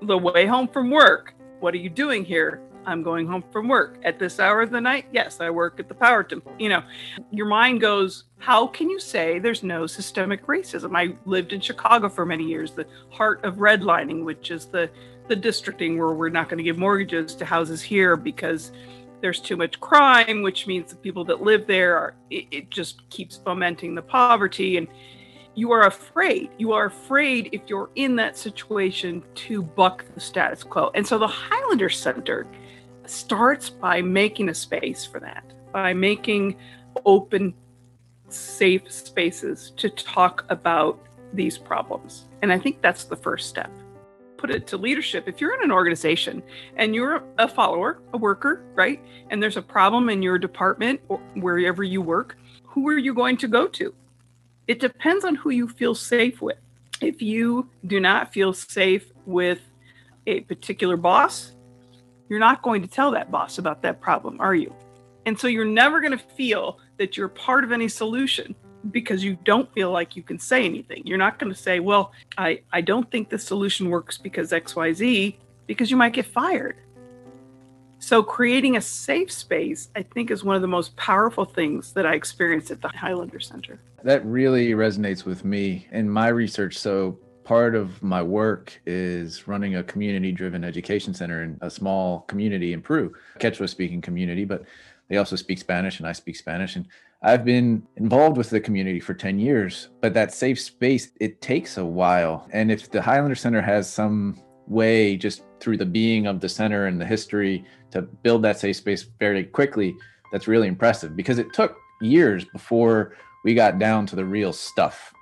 [0.02, 2.60] The way home from work, what are you doing here?
[2.88, 5.04] I'm going home from work at this hour of the night.
[5.12, 6.52] Yes, I work at the Power Temple.
[6.58, 6.82] You know,
[7.30, 10.96] your mind goes, how can you say there's no systemic racism?
[10.96, 14.90] I lived in Chicago for many years, the heart of redlining, which is the
[15.28, 18.72] the districting where we're not going to give mortgages to houses here because
[19.20, 23.06] there's too much crime, which means the people that live there are it, it just
[23.10, 24.88] keeps fomenting the poverty and
[25.54, 26.48] you are afraid.
[26.56, 30.90] You are afraid if you're in that situation to buck the status quo.
[30.94, 32.46] And so the Highlander Center
[33.10, 36.56] starts by making a space for that, by making
[37.04, 37.54] open,
[38.28, 41.00] safe spaces to talk about
[41.32, 42.28] these problems.
[42.42, 43.70] And I think that's the first step.
[44.36, 45.26] Put it to leadership.
[45.26, 46.42] If you're in an organization
[46.76, 49.04] and you're a follower, a worker, right?
[49.30, 53.36] And there's a problem in your department or wherever you work, who are you going
[53.38, 53.94] to go to?
[54.68, 56.58] It depends on who you feel safe with.
[57.00, 59.60] If you do not feel safe with
[60.26, 61.52] a particular boss,
[62.28, 64.74] you're not going to tell that boss about that problem, are you?
[65.26, 68.54] And so you're never going to feel that you're part of any solution
[68.90, 71.02] because you don't feel like you can say anything.
[71.04, 75.36] You're not going to say, well, I, I don't think the solution works because XYZ,
[75.66, 76.76] because you might get fired.
[78.00, 82.06] So, creating a safe space, I think, is one of the most powerful things that
[82.06, 83.80] I experienced at the Highlander Center.
[84.04, 86.78] That really resonates with me in my research.
[86.78, 87.18] So,
[87.48, 92.74] part of my work is running a community driven education center in a small community
[92.74, 94.64] in Peru, Quechua speaking community, but
[95.08, 96.76] they also speak Spanish and I speak Spanish.
[96.76, 96.86] And
[97.22, 101.78] I've been involved with the community for 10 years, but that safe space, it takes
[101.78, 102.46] a while.
[102.52, 106.84] And if the Highlander Center has some way, just through the being of the center
[106.84, 109.96] and the history, to build that safe space very quickly,
[110.32, 115.14] that's really impressive because it took years before we got down to the real stuff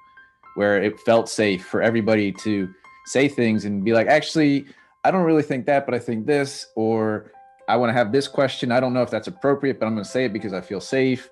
[0.57, 2.69] where it felt safe for everybody to
[3.07, 4.67] say things and be like, actually,
[5.05, 7.31] I don't really think that, but I think this, or
[7.69, 8.73] I want to have this question.
[8.73, 10.81] I don't know if that's appropriate, but I'm going to say it because I feel
[10.81, 11.31] safe.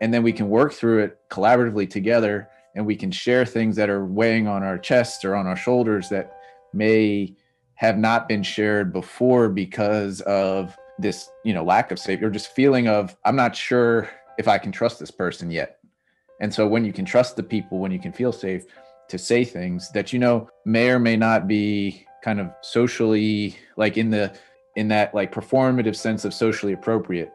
[0.00, 3.90] And then we can work through it collaboratively together and we can share things that
[3.90, 6.38] are weighing on our chests or on our shoulders that
[6.72, 7.34] may
[7.74, 12.54] have not been shared before because of this, you know, lack of safety or just
[12.54, 14.08] feeling of, I'm not sure
[14.38, 15.79] if I can trust this person yet.
[16.40, 18.64] And so when you can trust the people, when you can feel safe
[19.08, 23.96] to say things that you know may or may not be kind of socially like
[23.96, 24.32] in the
[24.76, 27.32] in that like performative sense of socially appropriate.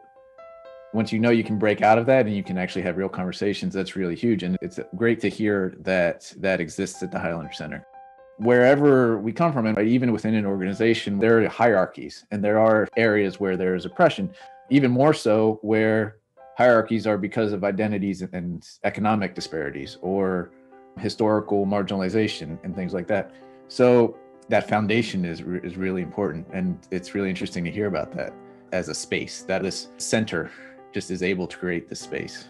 [0.94, 3.08] Once you know you can break out of that and you can actually have real
[3.08, 4.42] conversations that's really huge.
[4.42, 7.86] And it's great to hear that that exists at the highlander center.
[8.38, 12.88] Wherever we come from and even within an organization there are hierarchies and there are
[12.96, 14.30] areas where there is oppression
[14.70, 16.16] even more so where
[16.56, 20.50] hierarchies are because of identities and economic disparities or
[20.98, 23.30] historical marginalization and things like that.
[23.68, 24.16] So
[24.48, 28.32] that foundation is is really important, and it's really interesting to hear about that
[28.72, 30.50] as a space that this center
[30.92, 32.48] just is able to create this space.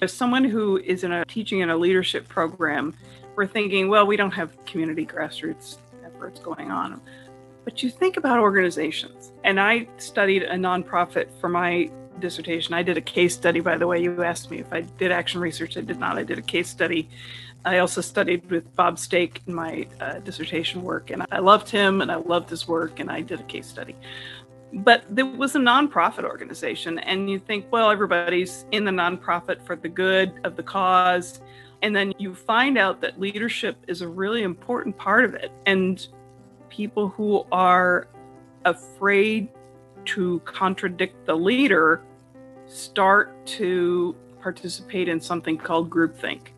[0.00, 2.94] As someone who is in a teaching and a leadership program,
[3.36, 7.00] we're thinking, well, we don't have community grassroots efforts going on.
[7.64, 11.88] But you think about organizations, and I studied a nonprofit for my
[12.18, 12.74] dissertation.
[12.74, 14.02] I did a case study, by the way.
[14.02, 15.76] You asked me if I did action research.
[15.76, 16.18] I did not.
[16.18, 17.08] I did a case study.
[17.64, 22.00] I also studied with Bob Stake in my uh, dissertation work, and I loved him
[22.00, 23.94] and I loved his work, and I did a case study.
[24.72, 29.76] But there was a nonprofit organization, and you think, well, everybody's in the nonprofit for
[29.76, 31.40] the good of the cause.
[31.82, 35.52] And then you find out that leadership is a really important part of it.
[35.66, 36.06] And
[36.68, 38.08] people who are
[38.64, 39.48] afraid
[40.06, 42.02] to contradict the leader
[42.66, 46.48] start to participate in something called groupthink,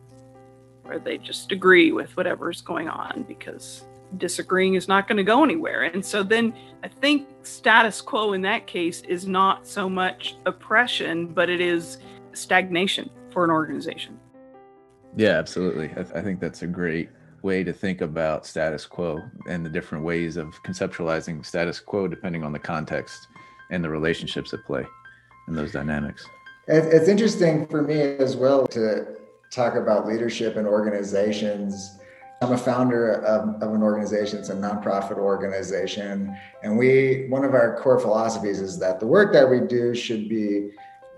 [0.83, 3.85] where they just agree with whatever's going on because
[4.17, 5.83] disagreeing is not going to go anywhere.
[5.83, 11.27] And so then I think status quo in that case is not so much oppression,
[11.27, 11.97] but it is
[12.33, 14.19] stagnation for an organization.
[15.15, 15.85] Yeah, absolutely.
[15.91, 17.09] I, th- I think that's a great
[17.41, 22.43] way to think about status quo and the different ways of conceptualizing status quo depending
[22.43, 23.27] on the context
[23.71, 24.85] and the relationships at play
[25.47, 26.27] and those dynamics.
[26.67, 29.17] It's interesting for me as well to
[29.51, 31.97] talk about leadership and organizations.
[32.41, 34.39] I'm a founder of, of, an organization.
[34.39, 36.35] It's a nonprofit organization.
[36.63, 40.27] And we, one of our core philosophies is that the work that we do should
[40.27, 40.71] be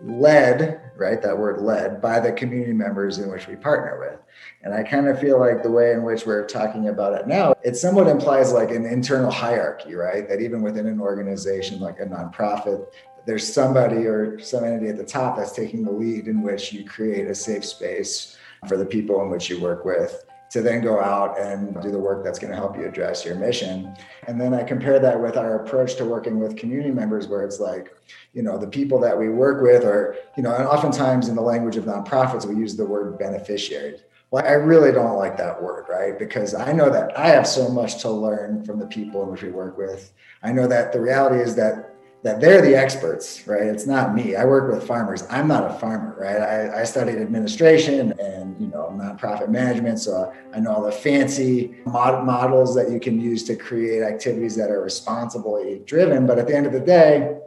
[0.04, 1.22] led, right?
[1.22, 4.20] That word led by the community members in which we partner with.
[4.64, 7.54] And I kind of feel like the way in which we're talking about it now,
[7.64, 10.28] it somewhat implies like an internal hierarchy, right?
[10.28, 12.86] That even within an organization like a nonprofit,
[13.26, 16.86] there's somebody or some entity at the top that's taking the lead in which you
[16.86, 18.38] create a safe space
[18.68, 22.00] for the people in which you work with to then go out and do the
[22.00, 23.96] work that's going to help you address your mission.
[24.28, 27.60] And then I compare that with our approach to working with community members, where it's
[27.60, 27.96] like,
[28.34, 31.42] you know, the people that we work with are, you know, and oftentimes in the
[31.42, 34.02] language of nonprofits, we use the word beneficiaries.
[34.30, 36.20] Well, I really don't like that word, right?
[36.20, 39.42] Because I know that I have so much to learn from the people in which
[39.42, 40.12] we work with.
[40.44, 41.87] I know that the reality is that
[42.24, 43.64] that they're the experts, right?
[43.64, 44.36] It's not me.
[44.36, 45.24] I work with farmers.
[45.30, 46.42] I'm not a farmer, right?
[46.42, 51.76] I, I studied administration and you know nonprofit management, so I know all the fancy
[51.86, 56.26] mod- models that you can use to create activities that are responsibly driven.
[56.26, 57.38] But at the end of the day,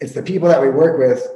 [0.00, 1.26] it's the people that we work with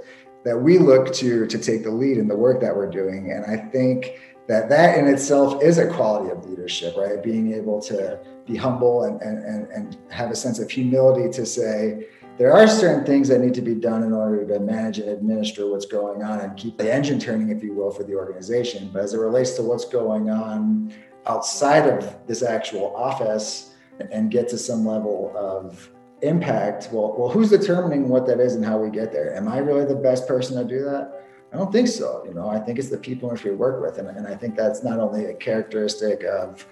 [0.45, 3.33] that we look to to take the lead in the work that we're doing.
[3.33, 7.23] And I think that that in itself is a quality of leadership, right?
[7.23, 11.45] Being able to be humble and and and, and have a sense of humility to
[11.45, 12.07] say
[12.39, 15.69] there are certain things that need to be done in order to manage and administer
[15.69, 18.91] what's going on and keep the engine turning, if you will, for the organization.
[18.93, 20.95] But as it relates to what's going on
[21.27, 23.75] outside of this actual office
[24.13, 25.91] and get to some level of
[26.23, 29.35] impact, well, well, who's determining what that is and how we get there?
[29.35, 31.25] Am I really the best person to do that?
[31.53, 32.23] I don't think so.
[32.25, 34.55] You know, I think it's the people which we work with, and, and I think
[34.55, 36.65] that's not only a characteristic of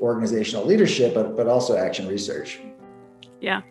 [0.00, 2.60] organizational leadership, but but also action research.
[3.40, 3.62] Yeah,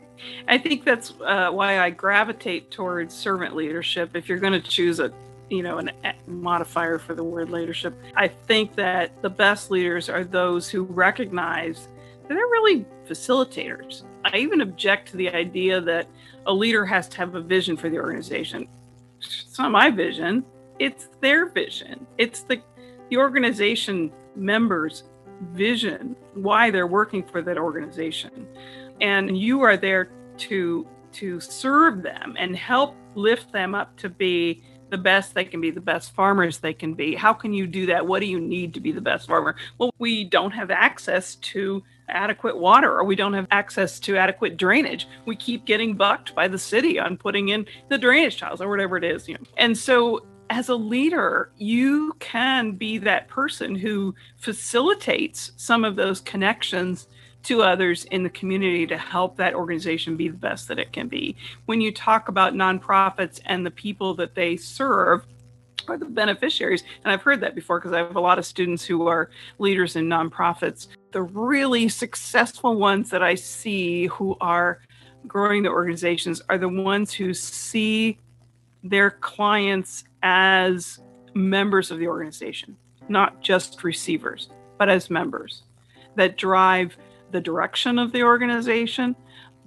[0.47, 4.15] I think that's uh, why I gravitate towards servant leadership.
[4.15, 5.13] If you're going to choose a
[5.49, 5.91] you know, an
[6.27, 7.95] modifier for the word leadership.
[8.15, 11.87] I think that the best leaders are those who recognize
[12.23, 14.03] that they're really facilitators.
[14.23, 16.07] I even object to the idea that
[16.47, 18.67] a leader has to have a vision for the organization.
[19.19, 20.43] It's not my vision,
[20.79, 22.05] it's their vision.
[22.17, 22.61] It's the
[23.09, 25.03] the organization members'
[25.51, 28.47] vision, why they're working for that organization.
[29.01, 34.61] And you are there to to serve them and help lift them up to be
[34.89, 37.15] the best they can be, the best farmers they can be.
[37.15, 38.05] How can you do that?
[38.05, 39.55] What do you need to be the best farmer?
[39.77, 44.57] Well, we don't have access to adequate water or we don't have access to adequate
[44.57, 45.07] drainage.
[45.25, 48.97] We keep getting bucked by the city on putting in the drainage tiles or whatever
[48.97, 49.27] it is.
[49.27, 49.43] You know.
[49.57, 56.21] And so as a leader, you can be that person who facilitates some of those
[56.21, 57.07] connections
[57.45, 61.07] to others in the community to help that organization be the best that it can
[61.07, 61.35] be.
[61.65, 65.25] When you talk about nonprofits and the people that they serve,
[65.87, 66.83] are the beneficiaries.
[67.03, 69.29] And I've heard that before because I have a lot of students who are
[69.59, 70.87] leaders in nonprofits.
[71.11, 74.81] The really successful ones that I see who are
[75.27, 78.17] growing the organizations are the ones who see
[78.83, 80.99] their clients as
[81.33, 82.77] members of the organization,
[83.09, 85.63] not just receivers, but as members
[86.15, 86.97] that drive
[87.35, 89.13] the direction of the organization,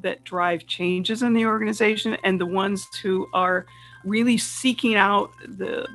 [0.00, 3.66] that drive changes in the organization, and the ones who are
[4.06, 5.86] really seeking out the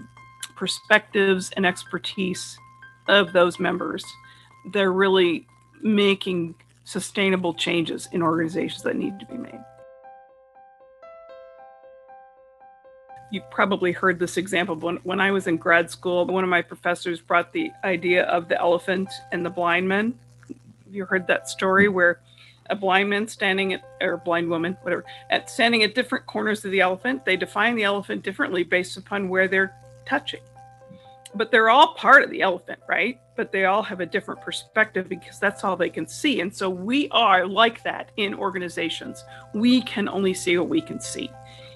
[0.55, 2.55] perspectives and expertise
[3.07, 4.05] of those members.
[4.71, 5.47] They're really
[5.82, 6.53] making
[6.84, 9.63] sustainable changes in organizations that need to be made.
[13.32, 14.76] you've probably heard this example.
[14.76, 18.47] When, when I was in grad school, one of my professors brought the idea of
[18.47, 20.13] the elephant and the blind men.
[20.94, 22.20] You heard that story where
[22.70, 26.72] a blind man standing at, or blind woman, whatever, at standing at different corners of
[26.72, 29.76] the elephant, they define the elephant differently based upon where they're
[30.06, 30.41] touching.
[31.36, 33.20] But they're all part of the elephant, right?
[33.36, 36.41] But they all have a different perspective because that's all they can see.
[36.41, 39.26] And so we are like that in organizations.
[39.54, 41.30] We can only see what we can see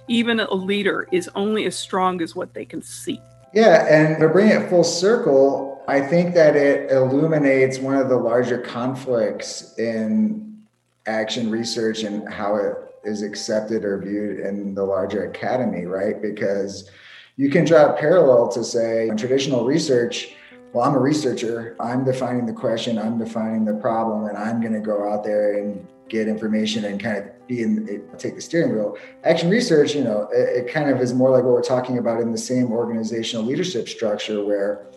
[0.08, 3.22] even a leader is only as strong as what they can see.
[3.54, 8.18] Yeah, and to bring it full circle, I think that it illuminates one of the
[8.18, 10.62] larger conflicts in
[11.06, 12.74] action research and how it
[13.06, 16.22] is accepted or viewed in the larger academy, right?
[16.22, 16.90] Because
[17.38, 20.34] you can draw a parallel to say in traditional research,
[20.74, 21.78] well, I'm a researcher.
[21.80, 25.58] I'm defining the question, I'm defining the problem, and I'm going to go out there
[25.58, 30.04] and get information and kind of be in take the steering wheel action research you
[30.04, 32.72] know it, it, kind of is more like what we're talking about in the same
[32.72, 34.88] organizational leadership structure where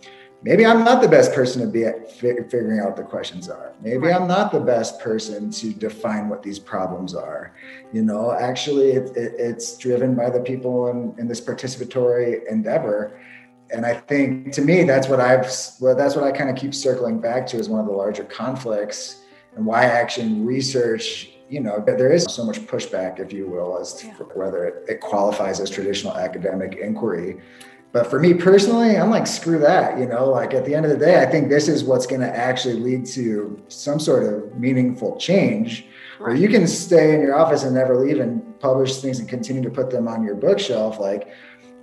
[0.41, 3.73] maybe i'm not the best person to be at figuring out what the questions are
[3.81, 4.15] maybe right.
[4.15, 7.53] i'm not the best person to define what these problems are
[7.91, 13.19] you know actually it, it, it's driven by the people in, in this participatory endeavor
[13.73, 16.73] and I think to me that's what I've well that's what I kind of keep
[16.73, 19.21] circling back to as one of the larger conflicts
[19.55, 23.93] and why action research you know there is so much pushback if you will as
[23.95, 24.13] to yeah.
[24.35, 27.41] whether it, it qualifies as traditional academic inquiry
[27.91, 30.91] but for me personally i'm like screw that you know like at the end of
[30.91, 34.57] the day i think this is what's going to actually lead to some sort of
[34.57, 35.85] meaningful change
[36.19, 39.61] where you can stay in your office and never leave and publish things and continue
[39.61, 41.31] to put them on your bookshelf like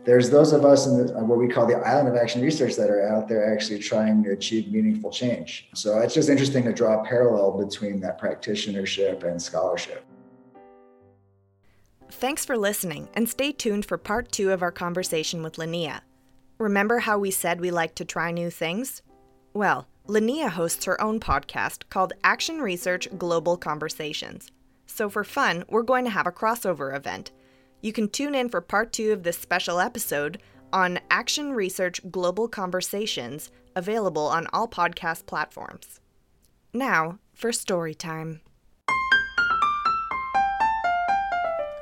[0.09, 2.77] there's those of us in the, uh, what we call the island of action research
[2.77, 5.69] that are out there actually trying to achieve meaningful change.
[5.75, 10.08] So it's just interesting to draw a parallel between that practitionership and scholarship.
[12.11, 16.01] Thanks for listening, and stay tuned for part two of our conversation with Linnea.
[16.59, 19.03] Remember how we said we like to try new things?
[19.55, 24.51] Well, Linnea hosts her own podcast called Action Research Global Conversations.
[24.87, 27.31] So, for fun, we're going to have a crossover event
[27.81, 30.39] you can tune in for part two of this special episode
[30.73, 36.01] on Action Research Global Conversations, available on all podcast platforms.
[36.73, 38.41] Now, for story time.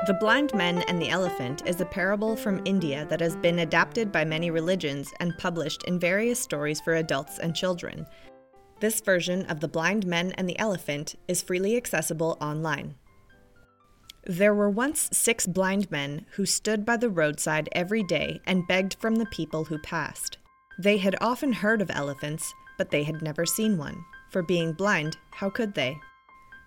[0.07, 4.13] The Blind Men and the Elephant is a parable from India that has been adapted
[4.13, 8.07] by many religions and published in various stories for adults and children.
[8.79, 12.95] This version of The Blind Men and the Elephant is freely accessible online.
[14.25, 18.95] There were once six blind men who stood by the roadside every day and begged
[19.01, 20.39] from the people who passed.
[20.79, 25.17] They had often heard of elephants, but they had never seen one, for being blind,
[25.33, 25.99] how could they?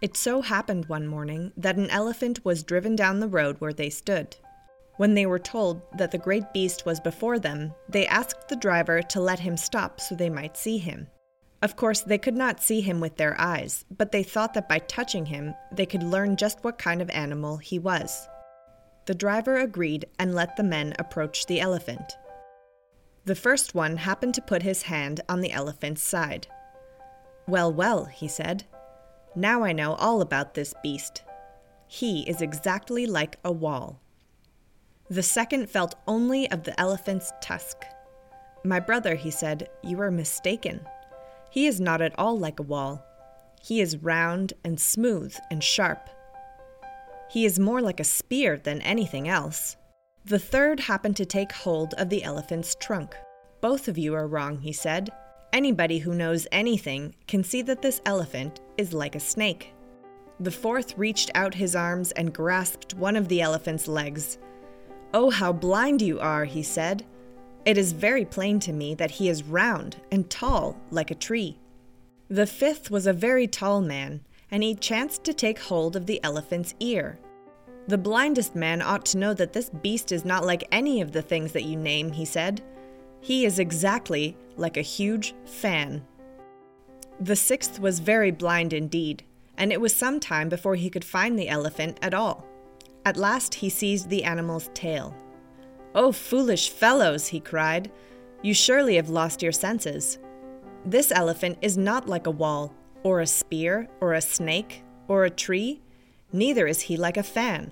[0.02, 3.89] It so happened one morning that an elephant was driven down the road where they
[3.89, 4.38] stood.
[4.95, 9.02] When they were told that the great beast was before them, they asked the driver
[9.02, 11.08] to let him stop so they might see him.
[11.62, 14.80] Of course, they could not see him with their eyes, but they thought that by
[14.80, 18.28] touching him, they could learn just what kind of animal he was.
[19.06, 22.18] The driver agreed and let the men approach the elephant.
[23.26, 26.47] The first one happened to put his hand on the elephant's side.
[27.47, 28.64] Well, well, he said.
[29.36, 31.23] Now I know all about this beast.
[31.88, 33.99] He is exactly like a wall.
[35.09, 37.77] The second felt only of the elephant's tusk.
[38.63, 40.82] My brother, he said, you are mistaken.
[41.49, 43.03] He is not at all like a wall.
[43.61, 46.09] He is round and smooth and sharp.
[47.30, 49.77] He is more like a spear than anything else.
[50.25, 53.15] The third happened to take hold of the elephant's trunk.
[53.61, 55.09] Both of you are wrong, he said.
[55.52, 59.74] Anybody who knows anything can see that this elephant is like a snake.
[60.39, 64.38] The fourth reached out his arms and grasped one of the elephant's legs.
[65.14, 67.04] Oh, how blind you are, he said.
[67.66, 71.58] It is very plain to me that he is round and tall like a tree.
[72.30, 74.22] The fifth was a very tall man,
[74.52, 77.20] and he chanced to take hold of the elephant's ear.
[77.88, 81.24] The blindest man ought to know that this beast is not like any of the
[81.24, 82.62] things that you name, he said.
[83.22, 86.05] He is exactly like a huge fan.
[87.20, 89.24] The sixth was very blind indeed,
[89.57, 92.45] and it was some time before he could find the elephant at all.
[93.05, 95.15] At last he seized the animal's tail.
[95.95, 97.91] Oh, foolish fellows, he cried,
[98.41, 100.17] you surely have lost your senses.
[100.86, 105.30] This elephant is not like a wall, or a spear, or a snake, or a
[105.30, 105.82] tree,
[106.32, 107.72] neither is he like a fan.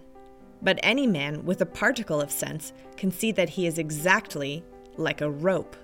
[0.61, 4.63] But any man with a particle of sense can see that he is exactly
[4.97, 5.75] like a rope.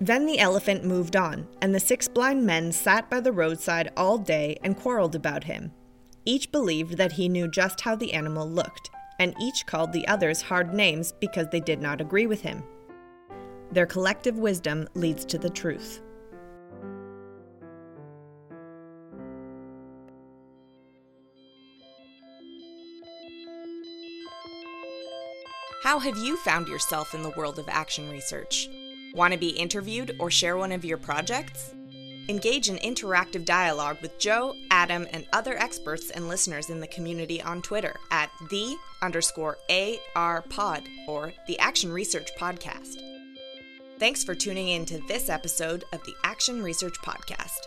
[0.00, 4.18] Then the elephant moved on, and the six blind men sat by the roadside all
[4.18, 5.72] day and quarreled about him.
[6.24, 10.42] Each believed that he knew just how the animal looked, and each called the others
[10.42, 12.62] hard names because they did not agree with him.
[13.70, 16.00] Their collective wisdom leads to the truth.
[25.84, 28.70] How have you found yourself in the world of action research?
[29.12, 31.74] Want to be interviewed or share one of your projects?
[32.30, 37.42] Engage in interactive dialogue with Joe, Adam, and other experts and listeners in the community
[37.42, 39.58] on Twitter at the underscore
[40.16, 43.02] AR pod or the Action Research Podcast.
[43.98, 47.66] Thanks for tuning in to this episode of the Action Research Podcast.